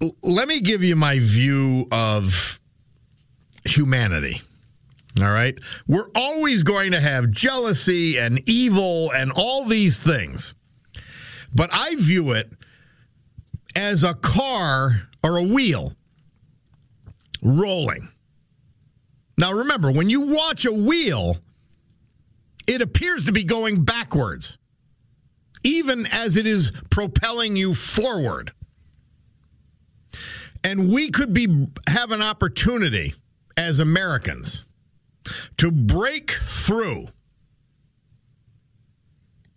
L- 0.00 0.16
Let 0.22 0.48
me 0.48 0.60
give 0.60 0.82
you 0.82 0.96
my 0.96 1.18
view 1.18 1.86
of 1.92 2.58
humanity. 3.64 4.40
All 5.20 5.30
right. 5.30 5.58
We're 5.86 6.08
always 6.14 6.62
going 6.62 6.92
to 6.92 7.00
have 7.00 7.30
jealousy 7.30 8.18
and 8.18 8.40
evil 8.48 9.10
and 9.10 9.30
all 9.34 9.64
these 9.66 10.00
things. 10.00 10.54
But 11.54 11.70
I 11.72 11.96
view 11.96 12.32
it 12.32 12.50
as 13.78 14.02
a 14.02 14.12
car 14.12 15.08
or 15.22 15.36
a 15.36 15.42
wheel 15.44 15.92
rolling. 17.44 18.08
Now, 19.38 19.52
remember, 19.52 19.92
when 19.92 20.10
you 20.10 20.22
watch 20.22 20.64
a 20.64 20.72
wheel, 20.72 21.36
it 22.66 22.82
appears 22.82 23.24
to 23.24 23.32
be 23.32 23.44
going 23.44 23.84
backwards, 23.84 24.58
even 25.62 26.06
as 26.06 26.36
it 26.36 26.44
is 26.44 26.72
propelling 26.90 27.54
you 27.54 27.72
forward. 27.72 28.50
And 30.64 30.92
we 30.92 31.10
could 31.10 31.32
be 31.32 31.68
have 31.88 32.10
an 32.10 32.20
opportunity 32.20 33.14
as 33.56 33.78
Americans 33.78 34.64
to 35.58 35.70
break 35.70 36.32
through 36.32 37.06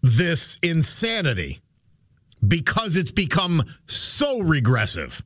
this 0.03 0.59
insanity 0.61 1.60
because 2.47 2.95
it's 2.95 3.11
become 3.11 3.63
so 3.87 4.39
regressive. 4.39 5.23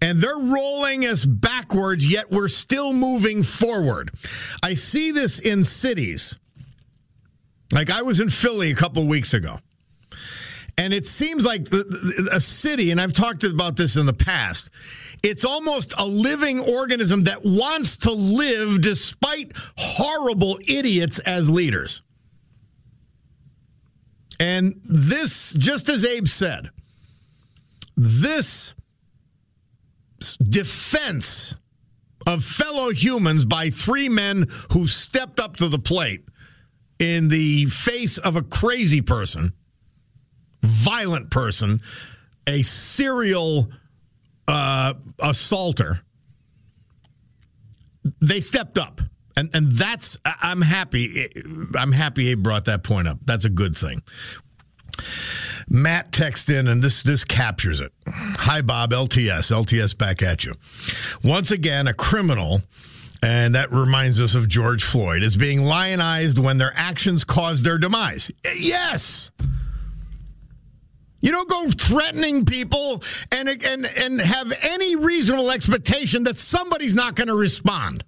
and 0.00 0.20
they're 0.20 0.38
rolling 0.38 1.04
us 1.04 1.24
backwards, 1.24 2.06
yet 2.06 2.30
we're 2.30 2.48
still 2.48 2.92
moving 2.92 3.42
forward. 3.42 4.10
I 4.62 4.74
see 4.74 5.10
this 5.10 5.40
in 5.40 5.64
cities. 5.64 6.38
Like 7.72 7.90
I 7.90 8.02
was 8.02 8.20
in 8.20 8.30
Philly 8.30 8.70
a 8.70 8.74
couple 8.74 9.06
weeks 9.06 9.34
ago. 9.34 9.58
And 10.76 10.94
it 10.94 11.06
seems 11.06 11.44
like 11.44 11.64
the, 11.64 11.78
the, 11.78 12.30
a 12.34 12.40
city, 12.40 12.92
and 12.92 13.00
I've 13.00 13.12
talked 13.12 13.42
about 13.42 13.76
this 13.76 13.96
in 13.96 14.06
the 14.06 14.12
past, 14.12 14.70
it's 15.24 15.44
almost 15.44 15.92
a 15.98 16.06
living 16.06 16.60
organism 16.60 17.24
that 17.24 17.44
wants 17.44 17.96
to 17.98 18.12
live 18.12 18.80
despite 18.80 19.52
horrible 19.76 20.60
idiots 20.68 21.18
as 21.18 21.50
leaders. 21.50 22.02
And 24.40 24.80
this, 24.84 25.54
just 25.54 25.88
as 25.88 26.04
Abe 26.04 26.28
said, 26.28 26.70
this 27.96 28.74
defense 30.42 31.56
of 32.26 32.44
fellow 32.44 32.90
humans 32.90 33.44
by 33.44 33.70
three 33.70 34.08
men 34.08 34.46
who 34.72 34.86
stepped 34.86 35.40
up 35.40 35.56
to 35.56 35.68
the 35.68 35.78
plate 35.78 36.24
in 36.98 37.28
the 37.28 37.66
face 37.66 38.18
of 38.18 38.36
a 38.36 38.42
crazy 38.42 39.00
person, 39.00 39.52
violent 40.62 41.30
person, 41.30 41.80
a 42.46 42.62
serial 42.62 43.70
uh, 44.46 44.94
assaulter. 45.20 46.00
They 48.20 48.40
stepped 48.40 48.78
up. 48.78 49.00
And, 49.38 49.50
and 49.54 49.70
that's 49.70 50.18
I'm 50.24 50.60
happy. 50.60 51.22
Eh, 51.22 51.42
I'm 51.78 51.92
happy 51.92 52.24
he 52.24 52.34
brought 52.34 52.64
that 52.64 52.82
point 52.82 53.06
up. 53.06 53.18
That's 53.24 53.44
a 53.44 53.48
good 53.48 53.76
thing. 53.76 54.02
Matt 55.68 56.10
texts 56.10 56.50
in, 56.50 56.66
and 56.66 56.82
this 56.82 57.04
this 57.04 57.22
captures 57.24 57.80
it. 57.80 57.92
Hi, 58.08 58.62
Bob. 58.62 58.90
LTS. 58.90 59.52
LTS 59.52 59.96
back 59.96 60.22
at 60.22 60.44
you. 60.44 60.54
Once 61.22 61.52
again, 61.52 61.86
a 61.86 61.94
criminal, 61.94 62.62
and 63.22 63.54
that 63.54 63.70
reminds 63.70 64.20
us 64.20 64.34
of 64.34 64.48
George 64.48 64.82
Floyd, 64.82 65.22
is 65.22 65.36
being 65.36 65.62
lionized 65.62 66.38
when 66.38 66.58
their 66.58 66.72
actions 66.74 67.22
cause 67.22 67.62
their 67.62 67.78
demise. 67.78 68.32
Eh, 68.44 68.54
yes. 68.58 69.30
You 71.20 71.30
don't 71.30 71.48
go 71.48 71.70
threatening 71.70 72.44
people 72.44 73.04
and 73.30 73.48
and 73.48 73.86
and 73.86 74.20
have 74.20 74.52
any 74.62 74.96
reasonable 74.96 75.52
expectation 75.52 76.24
that 76.24 76.36
somebody's 76.36 76.96
not 76.96 77.14
going 77.14 77.28
to 77.28 77.36
respond. 77.36 78.02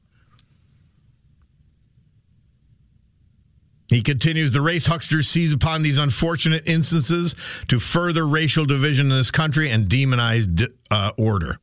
He 3.91 4.03
continues 4.03 4.53
the 4.53 4.61
race 4.61 4.87
hucksters 4.87 5.29
seize 5.29 5.53
upon 5.53 5.83
these 5.83 5.99
unfortunate 5.99 6.63
instances 6.67 7.35
to 7.67 7.81
further 7.81 8.25
racial 8.27 8.65
division 8.65 9.11
in 9.11 9.17
this 9.17 9.33
country 9.33 9.69
and 9.71 9.87
demonize 9.87 10.73
uh, 10.93 11.11
order. 11.19 11.59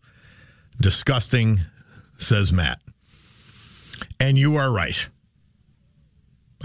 Disgusting, 0.80 1.62
says 2.18 2.52
Matt. 2.52 2.80
And 4.20 4.38
you 4.38 4.58
are 4.58 4.70
right. 4.70 5.08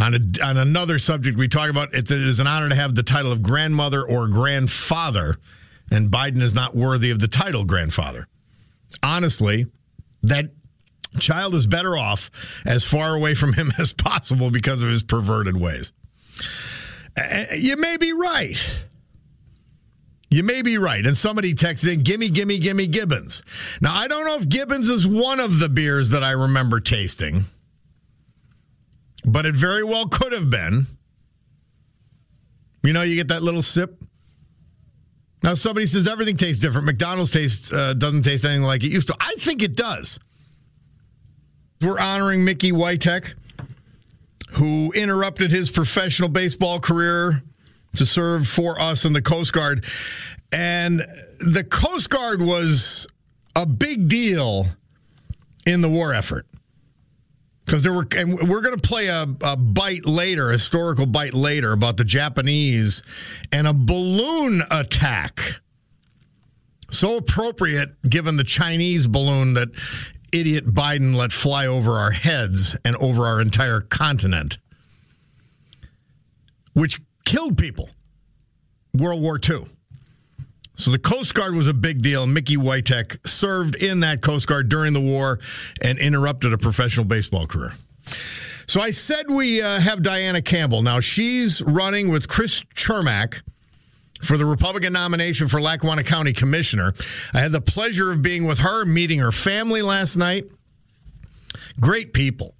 On, 0.00 0.14
a, 0.14 0.20
on 0.44 0.56
another 0.56 0.98
subject 0.98 1.38
we 1.38 1.46
talk 1.46 1.70
about, 1.70 1.94
it's, 1.94 2.10
it 2.10 2.22
is 2.22 2.40
an 2.40 2.48
honor 2.48 2.68
to 2.68 2.74
have 2.74 2.96
the 2.96 3.04
title 3.04 3.30
of 3.30 3.40
grandmother 3.40 4.04
or 4.04 4.26
grandfather, 4.26 5.36
and 5.92 6.10
Biden 6.10 6.42
is 6.42 6.54
not 6.54 6.74
worthy 6.74 7.10
of 7.10 7.20
the 7.20 7.28
title 7.28 7.64
grandfather. 7.64 8.26
Honestly, 9.02 9.66
that 10.22 10.50
child 11.18 11.54
is 11.54 11.66
better 11.66 11.96
off 11.96 12.30
as 12.64 12.84
far 12.84 13.14
away 13.14 13.34
from 13.34 13.52
him 13.52 13.70
as 13.78 13.92
possible 13.92 14.50
because 14.50 14.82
of 14.82 14.88
his 14.88 15.02
perverted 15.02 15.56
ways. 15.56 15.92
You 17.56 17.76
may 17.76 17.96
be 17.98 18.12
right. 18.12 18.80
You 20.30 20.42
may 20.42 20.62
be 20.62 20.78
right. 20.78 21.04
And 21.04 21.16
somebody 21.16 21.54
texted 21.54 21.92
in, 21.92 22.00
gimme, 22.00 22.30
gimme, 22.30 22.58
gimme 22.58 22.86
Gibbons. 22.86 23.42
Now, 23.82 23.94
I 23.94 24.08
don't 24.08 24.24
know 24.24 24.36
if 24.36 24.48
Gibbons 24.48 24.88
is 24.88 25.06
one 25.06 25.40
of 25.40 25.58
the 25.58 25.68
beers 25.68 26.10
that 26.10 26.24
I 26.24 26.30
remember 26.30 26.80
tasting, 26.80 27.44
but 29.26 29.44
it 29.44 29.54
very 29.54 29.84
well 29.84 30.08
could 30.08 30.32
have 30.32 30.48
been. 30.48 30.86
You 32.82 32.94
know, 32.94 33.02
you 33.02 33.14
get 33.14 33.28
that 33.28 33.42
little 33.42 33.62
sip. 33.62 34.02
Now, 35.44 35.52
somebody 35.54 35.86
says 35.86 36.08
everything 36.08 36.36
tastes 36.38 36.62
different. 36.62 36.86
McDonald's 36.86 37.30
tastes 37.30 37.70
uh, 37.70 37.92
doesn't 37.92 38.22
taste 38.22 38.44
anything 38.44 38.62
like 38.62 38.84
it 38.84 38.90
used 38.90 39.08
to. 39.08 39.16
I 39.20 39.34
think 39.38 39.62
it 39.62 39.76
does. 39.76 40.18
We're 41.82 41.98
honoring 41.98 42.44
Mickey 42.44 42.70
Witek, 42.70 43.32
who 44.50 44.92
interrupted 44.92 45.50
his 45.50 45.68
professional 45.68 46.28
baseball 46.28 46.78
career 46.78 47.42
to 47.96 48.06
serve 48.06 48.46
for 48.46 48.80
us 48.80 49.04
in 49.04 49.12
the 49.12 49.22
Coast 49.22 49.52
Guard. 49.52 49.84
And 50.52 51.04
the 51.40 51.64
Coast 51.64 52.08
Guard 52.08 52.40
was 52.40 53.08
a 53.56 53.66
big 53.66 54.06
deal 54.06 54.66
in 55.66 55.80
the 55.80 55.88
war 55.88 56.14
effort. 56.14 56.46
Because 57.64 57.82
there 57.82 57.92
were, 57.92 58.06
and 58.16 58.48
we're 58.48 58.60
going 58.60 58.76
to 58.76 58.88
play 58.88 59.08
a, 59.08 59.26
a 59.42 59.56
bite 59.56 60.06
later, 60.06 60.50
a 60.50 60.52
historical 60.52 61.06
bite 61.06 61.34
later 61.34 61.72
about 61.72 61.96
the 61.96 62.04
Japanese 62.04 63.02
and 63.50 63.66
a 63.66 63.72
balloon 63.72 64.62
attack. 64.70 65.40
So 66.90 67.16
appropriate 67.16 67.90
given 68.08 68.36
the 68.36 68.44
Chinese 68.44 69.06
balloon 69.06 69.54
that 69.54 69.68
idiot 70.32 70.66
Biden 70.66 71.14
let 71.14 71.32
fly 71.32 71.66
over 71.66 71.92
our 71.92 72.10
heads 72.10 72.76
and 72.84 72.96
over 72.96 73.26
our 73.26 73.40
entire 73.40 73.80
continent, 73.80 74.58
which 76.72 77.00
killed 77.24 77.56
people. 77.56 77.90
World 78.94 79.22
War 79.22 79.38
II. 79.38 79.66
So 80.76 80.90
the 80.90 80.98
Coast 80.98 81.34
Guard 81.34 81.54
was 81.54 81.66
a 81.66 81.74
big 81.74 82.02
deal. 82.02 82.26
Mickey 82.26 82.56
Witek 82.56 83.26
served 83.26 83.76
in 83.76 84.00
that 84.00 84.20
Coast 84.20 84.46
Guard 84.46 84.68
during 84.68 84.92
the 84.92 85.00
war 85.00 85.38
and 85.82 85.98
interrupted 85.98 86.52
a 86.52 86.58
professional 86.58 87.06
baseball 87.06 87.46
career. 87.46 87.72
So 88.66 88.80
I 88.80 88.90
said 88.90 89.26
we 89.28 89.60
uh, 89.60 89.80
have 89.80 90.02
Diana 90.02 90.42
Campbell. 90.42 90.82
Now 90.82 91.00
she's 91.00 91.62
running 91.62 92.10
with 92.10 92.28
Chris 92.28 92.64
Chermak 92.74 93.42
for 94.22 94.36
the 94.36 94.46
Republican 94.46 94.92
nomination 94.92 95.48
for 95.48 95.60
Lackawanna 95.60 96.04
County 96.04 96.32
Commissioner. 96.32 96.94
I 97.34 97.40
had 97.40 97.52
the 97.52 97.60
pleasure 97.60 98.10
of 98.10 98.22
being 98.22 98.46
with 98.46 98.60
her, 98.60 98.84
meeting 98.84 99.18
her 99.18 99.32
family 99.32 99.82
last 99.82 100.16
night. 100.16 100.46
Great 101.80 102.12
people. 102.12 102.54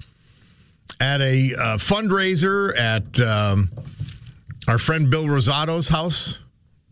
At 1.00 1.20
a 1.20 1.54
uh, 1.54 1.76
fundraiser 1.78 2.78
at 2.78 3.18
um, 3.20 3.70
our 4.68 4.78
friend 4.78 5.10
Bill 5.10 5.26
Rosado's 5.26 5.88
house, 5.88 6.40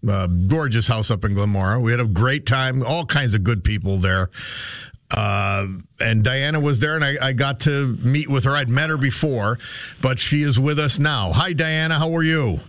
uh, 0.09 0.27
gorgeous 0.27 0.89
house 0.89 1.11
up 1.11 1.25
in 1.25 1.33
Glenmaura. 1.33 1.81
We 1.81 1.91
had 1.91 2.01
a 2.01 2.07
great 2.07 2.47
time, 2.47 2.83
all 2.85 3.05
kinds 3.05 3.35
of 3.35 3.45
good 3.45 3.63
people 3.63 3.99
there. 3.99 4.31
Uh, 5.15 5.67
and 6.01 6.23
Diana 6.23 6.61
was 6.61 6.79
there, 6.79 6.95
and 6.95 7.05
I, 7.05 7.17
I, 7.21 7.33
got 7.33 7.61
to 7.61 7.97
meet 7.97 8.29
with 8.29 8.45
her. 8.45 8.53
I'd 8.53 8.69
met 8.69 8.91
her 8.91 8.97
before, 8.97 9.59
but 10.01 10.21
she 10.21 10.43
is 10.43 10.57
with 10.57 10.79
us 10.79 11.01
now. 11.01 11.33
Hi, 11.33 11.53
Diana. 11.53 11.99
How 11.99 12.15
are 12.15 12.23
you? 12.23 12.61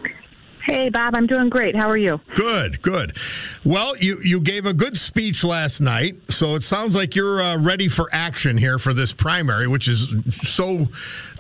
Hey, 0.66 0.90
Bob, 0.90 1.16
I'm 1.16 1.28
doing 1.28 1.50
great. 1.50 1.76
How 1.76 1.90
are 1.90 1.98
you? 1.98 2.22
Good, 2.36 2.82
good. 2.82 3.18
Well, 3.64 3.98
you, 3.98 4.20
you 4.24 4.40
gave 4.42 4.66
a 4.66 4.74
good 4.74 4.96
speech 4.96 5.44
last 5.44 5.82
night, 5.82 6.16
so 6.30 6.56
it 6.56 6.62
sounds 6.62 6.96
like 6.96 7.16
you're 7.16 7.42
uh, 7.42 7.58
ready 7.58 7.88
for 7.88 8.10
action 8.12 8.58
here 8.58 8.78
for 8.78 8.94
this 8.94 9.12
primary, 9.14 9.68
which 9.68 9.88
is 9.88 10.14
so 10.44 10.88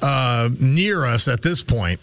uh, 0.01 0.49
near 0.60 1.05
us 1.05 1.27
at 1.27 1.41
this 1.41 1.63
point. 1.63 1.99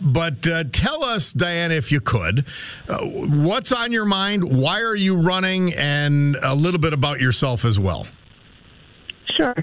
But 0.00 0.46
uh, 0.46 0.64
tell 0.72 1.04
us, 1.04 1.32
Diana, 1.32 1.74
if 1.74 1.92
you 1.92 2.00
could, 2.00 2.44
uh, 2.88 2.98
what's 3.04 3.72
on 3.72 3.92
your 3.92 4.04
mind? 4.04 4.44
Why 4.44 4.82
are 4.82 4.96
you 4.96 5.16
running? 5.16 5.74
And 5.74 6.36
a 6.42 6.54
little 6.54 6.80
bit 6.80 6.92
about 6.92 7.20
yourself 7.20 7.64
as 7.64 7.78
well. 7.78 8.06
Sure. 9.36 9.54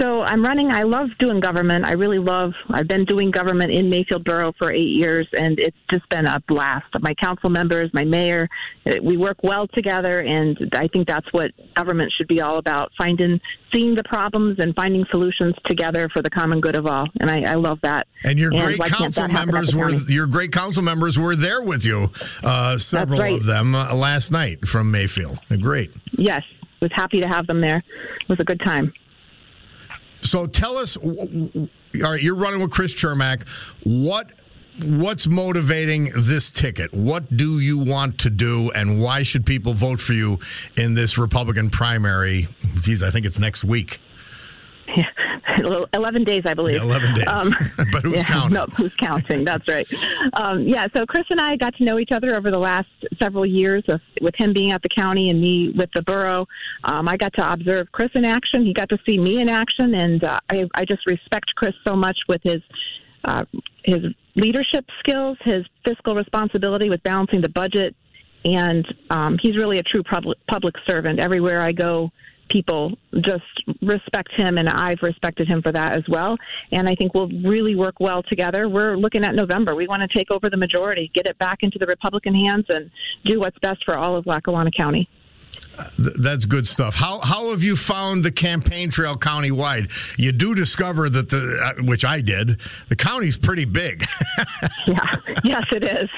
So 0.00 0.20
I'm 0.22 0.42
running. 0.42 0.70
I 0.72 0.82
love 0.82 1.08
doing 1.18 1.40
government. 1.40 1.84
I 1.84 1.92
really 1.92 2.18
love. 2.18 2.52
I've 2.70 2.88
been 2.88 3.04
doing 3.04 3.30
government 3.30 3.72
in 3.72 3.90
Mayfield 3.90 4.24
Borough 4.24 4.52
for 4.58 4.72
eight 4.72 4.90
years, 4.90 5.26
and 5.36 5.58
it's 5.58 5.76
just 5.90 6.08
been 6.08 6.26
a 6.26 6.40
blast. 6.48 6.86
My 7.00 7.12
council 7.14 7.50
members, 7.50 7.90
my 7.92 8.04
mayor, 8.04 8.48
eh, 8.86 8.98
we 9.02 9.16
work 9.16 9.38
well 9.42 9.66
together, 9.74 10.20
and 10.20 10.56
I 10.74 10.88
think 10.88 11.08
that's 11.08 11.26
what 11.32 11.50
government 11.76 12.12
should 12.16 12.28
be 12.28 12.40
all 12.40 12.56
about: 12.56 12.90
finding, 12.96 13.40
seeing 13.74 13.94
the 13.94 14.04
problems, 14.04 14.58
and 14.60 14.74
finding 14.74 15.04
solutions 15.10 15.54
together 15.68 16.08
for 16.12 16.22
the 16.22 16.30
common 16.30 16.60
good 16.60 16.76
of 16.76 16.86
all. 16.86 17.06
And 17.20 17.30
I, 17.30 17.52
I 17.52 17.54
love 17.54 17.78
that. 17.82 18.06
And 18.24 18.38
your 18.38 18.52
and 18.54 18.76
great 18.76 18.90
council 18.90 19.28
members 19.28 19.74
were 19.74 19.90
your 19.90 20.26
great 20.26 20.52
council 20.52 20.82
members 20.82 21.18
were 21.18 21.36
there 21.36 21.62
with 21.62 21.84
you, 21.84 22.10
uh, 22.42 22.78
several 22.78 23.20
right. 23.20 23.34
of 23.34 23.44
them 23.44 23.74
uh, 23.74 23.94
last 23.94 24.32
night 24.32 24.66
from 24.66 24.90
Mayfield. 24.90 25.38
Great. 25.60 25.90
Yes, 26.12 26.42
was 26.80 26.90
happy 26.94 27.20
to 27.20 27.28
have 27.28 27.46
them 27.46 27.60
there. 27.60 27.78
It 27.78 28.28
was 28.28 28.38
a 28.40 28.44
good 28.44 28.60
time. 28.64 28.92
So 30.28 30.46
tell 30.46 30.76
us, 30.76 30.96
all 30.96 31.68
right, 32.02 32.22
you're 32.22 32.36
running 32.36 32.60
with 32.60 32.70
Chris 32.70 32.94
Chermak. 32.94 33.48
What 33.84 34.30
what's 34.84 35.26
motivating 35.26 36.10
this 36.14 36.52
ticket? 36.52 36.92
What 36.92 37.36
do 37.36 37.60
you 37.60 37.78
want 37.78 38.18
to 38.20 38.30
do, 38.30 38.70
and 38.72 39.02
why 39.02 39.22
should 39.22 39.46
people 39.46 39.72
vote 39.72 40.00
for 40.00 40.12
you 40.12 40.38
in 40.76 40.94
this 40.94 41.18
Republican 41.18 41.70
primary? 41.70 42.46
Geez, 42.76 43.02
I 43.02 43.10
think 43.10 43.26
it's 43.26 43.40
next 43.40 43.64
week. 43.64 44.00
Yeah, 44.86 45.04
11 45.94 46.24
days, 46.24 46.42
I 46.44 46.54
believe. 46.54 46.76
Yeah, 46.76 46.82
11 46.82 47.14
days. 47.14 47.26
Um, 47.26 47.54
but 47.92 48.02
who's 48.02 48.14
yeah, 48.14 48.22
counting? 48.26 48.54
No, 48.54 48.66
who's 48.76 48.94
counting? 48.94 49.44
That's 49.44 49.66
right. 49.68 49.86
Um, 50.34 50.62
yeah, 50.62 50.86
so 50.94 51.04
Chris 51.06 51.24
and 51.30 51.40
I 51.40 51.56
got 51.56 51.74
to 51.76 51.84
know 51.84 51.98
each 51.98 52.12
other 52.12 52.34
over 52.34 52.50
the 52.50 52.58
last 52.58 52.88
several 53.20 53.46
years 53.46 53.82
with, 53.88 54.00
with 54.20 54.34
him 54.36 54.52
being 54.52 54.70
at 54.72 54.82
the 54.82 54.88
county 54.88 55.30
and 55.30 55.40
me 55.40 55.72
with 55.76 55.90
the 55.94 56.02
borough. 56.02 56.46
Um, 56.84 57.08
I 57.08 57.16
got 57.16 57.32
to 57.34 57.52
observe 57.52 57.90
Chris 57.92 58.10
in 58.14 58.24
action. 58.24 58.64
He 58.64 58.72
got 58.72 58.88
to 58.90 58.98
see 59.08 59.18
me 59.18 59.40
in 59.40 59.48
action, 59.48 59.94
and 59.94 60.22
uh, 60.24 60.38
I, 60.50 60.64
I 60.74 60.84
just 60.84 61.06
respect 61.06 61.46
Chris 61.56 61.74
so 61.86 61.94
much 61.94 62.18
with 62.28 62.40
his 62.44 62.62
uh, 63.24 63.44
his 63.84 63.98
leadership 64.36 64.86
skills, 65.00 65.36
his 65.44 65.66
fiscal 65.84 66.14
responsibility 66.14 66.88
with 66.88 67.02
balancing 67.02 67.40
the 67.40 67.48
budget, 67.48 67.94
and 68.44 68.86
um, 69.10 69.36
he's 69.42 69.56
really 69.56 69.78
a 69.78 69.82
true 69.82 70.02
public, 70.02 70.38
public 70.48 70.74
servant. 70.86 71.20
Everywhere 71.20 71.60
I 71.60 71.72
go, 71.72 72.10
people 72.48 72.96
just 73.24 73.42
respect 73.82 74.32
him, 74.36 74.58
and 74.58 74.68
I've 74.68 75.00
respected 75.02 75.48
him 75.48 75.62
for 75.62 75.72
that 75.72 75.96
as 75.96 76.04
well. 76.08 76.36
And 76.72 76.88
I 76.88 76.94
think 76.94 77.14
we'll 77.14 77.28
really 77.28 77.74
work 77.74 78.00
well 78.00 78.22
together. 78.22 78.68
We're 78.68 78.96
looking 78.96 79.24
at 79.24 79.34
November. 79.34 79.74
We 79.74 79.86
want 79.86 80.02
to 80.08 80.18
take 80.18 80.30
over 80.30 80.48
the 80.50 80.56
majority, 80.56 81.10
get 81.14 81.26
it 81.26 81.38
back 81.38 81.58
into 81.62 81.78
the 81.78 81.86
Republican 81.86 82.34
hands, 82.34 82.66
and 82.68 82.90
do 83.24 83.40
what's 83.40 83.58
best 83.60 83.84
for 83.84 83.96
all 83.96 84.16
of 84.16 84.26
Lackawanna 84.26 84.70
County. 84.78 85.08
Th- 85.96 86.14
That's 86.18 86.44
good 86.44 86.66
stuff. 86.66 86.94
How 86.94 87.20
how 87.20 87.50
have 87.50 87.62
you 87.62 87.76
found 87.76 88.24
the 88.24 88.32
campaign 88.32 88.90
trail 88.90 89.16
countywide? 89.16 89.90
You 90.18 90.32
do 90.32 90.54
discover 90.54 91.08
that 91.08 91.28
the 91.28 91.58
uh, 91.78 91.82
which 91.84 92.04
I 92.04 92.20
did. 92.20 92.60
The 92.88 92.96
county's 92.96 93.38
pretty 93.38 93.64
big. 93.64 94.04
yeah, 94.86 94.98
yes, 95.44 95.64
it 95.72 95.84
is. 95.84 96.10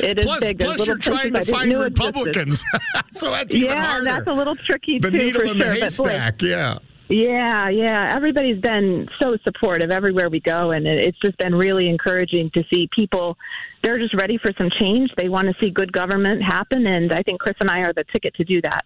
It 0.00 0.18
is 0.18 0.24
plus, 0.26 0.40
big. 0.40 0.58
Plus 0.58 0.86
you're 0.86 0.96
little 0.96 1.14
trying 1.16 1.32
to 1.32 1.44
find 1.44 1.70
didn't 1.70 1.80
know 1.80 1.86
existed. 1.86 2.06
Republicans, 2.06 2.64
so 3.12 3.30
that's 3.30 3.54
even 3.54 3.70
yeah, 3.70 3.86
harder. 3.86 4.04
that's 4.04 4.26
a 4.26 4.32
little 4.32 4.56
tricky 4.56 4.98
the 4.98 5.10
too. 5.10 5.18
in 5.18 5.58
the 5.58 5.88
sure. 5.88 6.04
Boy, 6.04 6.10
haystack. 6.10 6.42
yeah. 6.42 6.78
Yeah, 7.08 7.70
yeah. 7.70 8.14
Everybody's 8.14 8.60
been 8.60 9.08
so 9.22 9.36
supportive 9.42 9.90
everywhere 9.90 10.28
we 10.28 10.40
go, 10.40 10.72
and 10.72 10.86
it's 10.86 11.18
just 11.24 11.38
been 11.38 11.54
really 11.54 11.88
encouraging 11.88 12.50
to 12.52 12.62
see 12.72 12.88
people. 12.94 13.38
They're 13.82 13.98
just 13.98 14.14
ready 14.14 14.36
for 14.36 14.52
some 14.58 14.68
change. 14.78 15.10
They 15.16 15.30
want 15.30 15.46
to 15.46 15.54
see 15.58 15.70
good 15.70 15.90
government 15.90 16.42
happen, 16.42 16.86
and 16.86 17.10
I 17.12 17.22
think 17.22 17.40
Chris 17.40 17.56
and 17.60 17.70
I 17.70 17.80
are 17.80 17.94
the 17.94 18.04
ticket 18.12 18.34
to 18.34 18.44
do 18.44 18.60
that. 18.62 18.84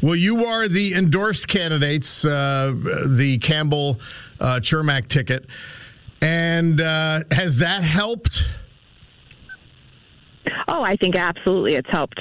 Well, 0.00 0.16
you 0.16 0.46
are 0.46 0.68
the 0.68 0.94
endorsed 0.94 1.48
candidates, 1.48 2.24
uh, 2.24 2.72
the 3.06 3.38
Campbell 3.42 4.00
uh, 4.40 4.60
Chermak 4.62 5.08
ticket, 5.08 5.46
and 6.22 6.80
uh, 6.80 7.20
has 7.30 7.58
that 7.58 7.82
helped? 7.82 8.48
Oh, 10.68 10.82
I 10.82 10.96
think 10.96 11.14
absolutely 11.16 11.74
it's 11.74 11.90
helped. 11.90 12.20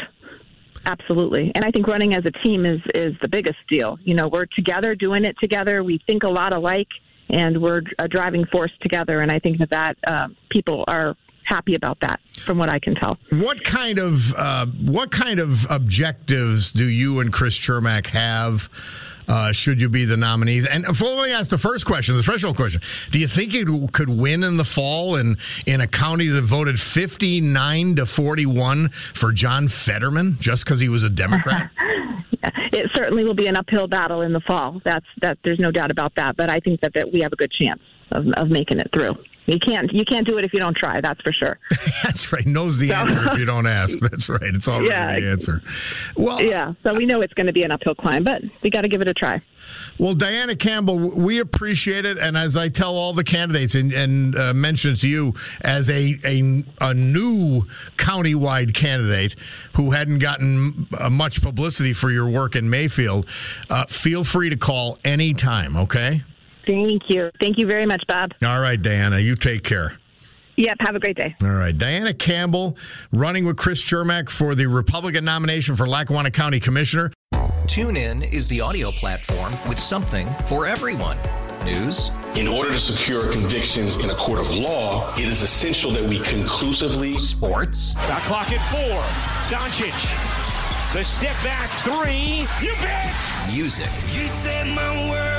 Absolutely. 0.85 1.51
And 1.55 1.63
I 1.65 1.71
think 1.71 1.87
running 1.87 2.13
as 2.13 2.25
a 2.25 2.31
team 2.31 2.65
is 2.65 2.81
is 2.95 3.13
the 3.21 3.27
biggest 3.27 3.59
deal. 3.69 3.97
You 4.03 4.15
know, 4.15 4.27
we're 4.27 4.45
together 4.55 4.95
doing 4.95 5.25
it 5.25 5.35
together. 5.39 5.83
We 5.83 5.99
think 6.07 6.23
a 6.23 6.29
lot 6.29 6.53
alike 6.53 6.87
and 7.29 7.61
we're 7.61 7.81
a 7.99 8.07
driving 8.07 8.45
force 8.45 8.71
together 8.81 9.21
and 9.21 9.31
I 9.31 9.39
think 9.39 9.59
that 9.59 9.69
that 9.69 9.97
uh, 10.07 10.29
people 10.49 10.83
are 10.87 11.15
happy 11.43 11.75
about 11.75 11.99
that 12.01 12.19
from 12.39 12.57
what 12.57 12.69
I 12.69 12.79
can 12.79 12.95
tell. 12.95 13.17
What 13.31 13.63
kind 13.63 13.99
of 13.99 14.33
uh, 14.37 14.67
what 14.85 15.11
kind 15.11 15.39
of 15.39 15.69
objectives 15.69 16.71
do 16.71 16.87
you 16.87 17.19
and 17.19 17.33
Chris 17.33 17.57
Chermak 17.57 18.07
have? 18.07 18.69
Uh, 19.29 19.51
should 19.51 19.79
you 19.79 19.87
be 19.89 20.05
the 20.05 20.17
nominees? 20.17 20.65
And 20.65 20.85
if- 20.85 20.99
let 21.01 21.27
me 21.27 21.33
ask 21.33 21.51
the 21.51 21.57
first 21.57 21.85
question, 21.85 22.17
the 22.17 22.23
threshold 22.23 22.55
question: 22.55 22.81
Do 23.11 23.19
you 23.19 23.27
think 23.27 23.53
it 23.53 23.67
could 23.93 24.09
win 24.09 24.43
in 24.43 24.57
the 24.57 24.65
fall 24.65 25.17
in 25.17 25.37
in 25.67 25.81
a 25.81 25.87
county 25.87 26.27
that 26.27 26.41
voted 26.41 26.79
fifty 26.79 27.39
nine 27.39 27.95
to 27.95 28.07
forty 28.07 28.47
one 28.47 28.89
for 28.89 29.31
John 29.31 29.67
Fetterman 29.67 30.37
just 30.39 30.65
because 30.65 30.79
he 30.79 30.89
was 30.89 31.03
a 31.03 31.09
Democrat? 31.09 31.69
It 32.71 32.85
certainly 32.95 33.23
will 33.23 33.33
be 33.33 33.47
an 33.47 33.57
uphill 33.57 33.87
battle 33.87 34.21
in 34.21 34.31
the 34.31 34.39
fall. 34.41 34.79
That's 34.85 35.05
that 35.21 35.37
there's 35.43 35.59
no 35.59 35.71
doubt 35.71 35.91
about 35.91 36.13
that, 36.15 36.37
but 36.37 36.49
I 36.49 36.59
think 36.59 36.79
that, 36.81 36.93
that 36.93 37.11
we 37.11 37.21
have 37.21 37.33
a 37.33 37.35
good 37.35 37.51
chance 37.51 37.81
of, 38.11 38.27
of 38.37 38.49
making 38.49 38.79
it 38.79 38.89
through. 38.93 39.11
You 39.49 39.59
can't 39.59 39.91
you 39.91 40.05
can't 40.05 40.27
do 40.27 40.37
it 40.37 40.45
if 40.45 40.53
you 40.53 40.59
don't 40.59 40.75
try, 40.77 41.01
that's 41.01 41.19
for 41.21 41.31
sure. 41.33 41.57
That's 42.03 42.31
right. 42.31 42.45
Knows 42.45 42.77
the 42.77 42.93
answer 42.93 43.31
if 43.33 43.39
you 43.39 43.45
don't 43.53 43.65
ask. 43.67 43.97
That's 43.99 44.29
right. 44.29 44.39
It's 44.43 44.67
already 44.67 44.87
Yeah. 44.89 45.19
the 45.19 45.31
answer. 45.31 45.61
Well, 46.15 46.41
yeah, 46.41 46.73
so 46.83 46.95
we 46.95 47.05
know 47.05 47.21
it's 47.21 47.33
going 47.33 47.47
to 47.47 47.53
be 47.53 47.63
an 47.63 47.71
uphill 47.71 47.95
climb, 47.95 48.23
but 48.23 48.41
we 48.61 48.69
got 48.69 48.81
to 48.81 48.87
give 48.89 49.01
it 49.01 49.07
a 49.07 49.13
try. 49.13 49.41
Well, 49.97 50.13
Diana 50.13 50.55
Campbell, 50.55 50.97
we 50.97 51.39
appreciate 51.39 52.05
it, 52.05 52.17
and 52.17 52.37
as 52.37 52.55
I 52.55 52.69
tell 52.69 52.95
all 52.95 53.13
the 53.13 53.23
candidates 53.23 53.75
and, 53.75 53.91
and 53.91 54.35
uh, 54.37 54.53
mention 54.53 54.93
it 54.93 54.97
to 55.01 55.07
you 55.07 55.33
as 55.61 55.89
a, 55.89 56.17
a 56.25 56.63
a 56.81 56.93
new 56.93 57.63
countywide 57.97 58.73
candidate 58.73 59.35
who 59.75 59.91
hadn't 59.91 60.19
gotten 60.19 60.87
uh, 60.99 61.09
much 61.09 61.41
publicity 61.41 61.93
for 61.93 62.11
your 62.11 62.29
work 62.29 62.55
in 62.55 62.69
Mayfield, 62.69 63.27
uh, 63.69 63.85
feel 63.87 64.23
free 64.23 64.49
to 64.49 64.57
call 64.57 64.97
anytime. 65.03 65.75
Okay. 65.75 66.21
Thank 66.69 67.09
you. 67.09 67.31
Thank 67.41 67.57
you 67.57 67.65
very 67.65 67.87
much, 67.87 68.03
Bob. 68.07 68.31
All 68.43 68.59
right, 68.61 68.79
Diana, 68.79 69.17
you 69.17 69.35
take 69.35 69.63
care. 69.63 69.97
Yep, 70.55 70.77
have 70.81 70.93
a 70.95 70.99
great 70.99 71.15
day. 71.15 71.35
All 71.41 71.49
right. 71.49 71.75
Diana 71.75 72.13
Campbell 72.13 72.77
running 73.11 73.45
with 73.45 73.55
Chris 73.57 73.81
Chermak 73.83 74.29
for 74.29 74.53
the 74.55 74.67
Republican 74.67 75.23
nomination 75.25 75.75
for 75.75 75.87
Lackawanna 75.87 76.29
County 76.31 76.59
Commissioner. 76.59 77.11
Tune 77.65 77.95
in 77.95 78.21
is 78.23 78.47
the 78.49 78.59
audio 78.61 78.91
platform 78.91 79.53
with 79.67 79.79
something 79.79 80.27
for 80.45 80.65
everyone. 80.67 81.17
News, 81.63 82.11
In 82.35 82.47
order 82.47 82.69
to 82.71 82.79
secure 82.79 83.31
convictions 83.31 83.97
in 83.97 84.09
a 84.11 84.15
court 84.15 84.39
of 84.39 84.53
law, 84.53 85.11
it 85.15 85.25
is 85.27 85.41
essential 85.41 85.91
that 85.91 86.03
we 86.03 86.19
conclusively. 86.19 87.17
sports, 87.19 87.93
Shot 87.93 88.21
clock 88.23 88.51
at 88.51 88.61
four. 88.71 89.01
Doncic. 89.49 90.93
The 90.93 91.03
step 91.03 91.35
back 91.43 91.69
three. 91.83 92.45
You 92.65 92.73
bet. 92.81 93.13
music, 93.53 93.85
You 94.13 94.27
set 94.27 94.67
my 94.67 95.09
world 95.09 95.38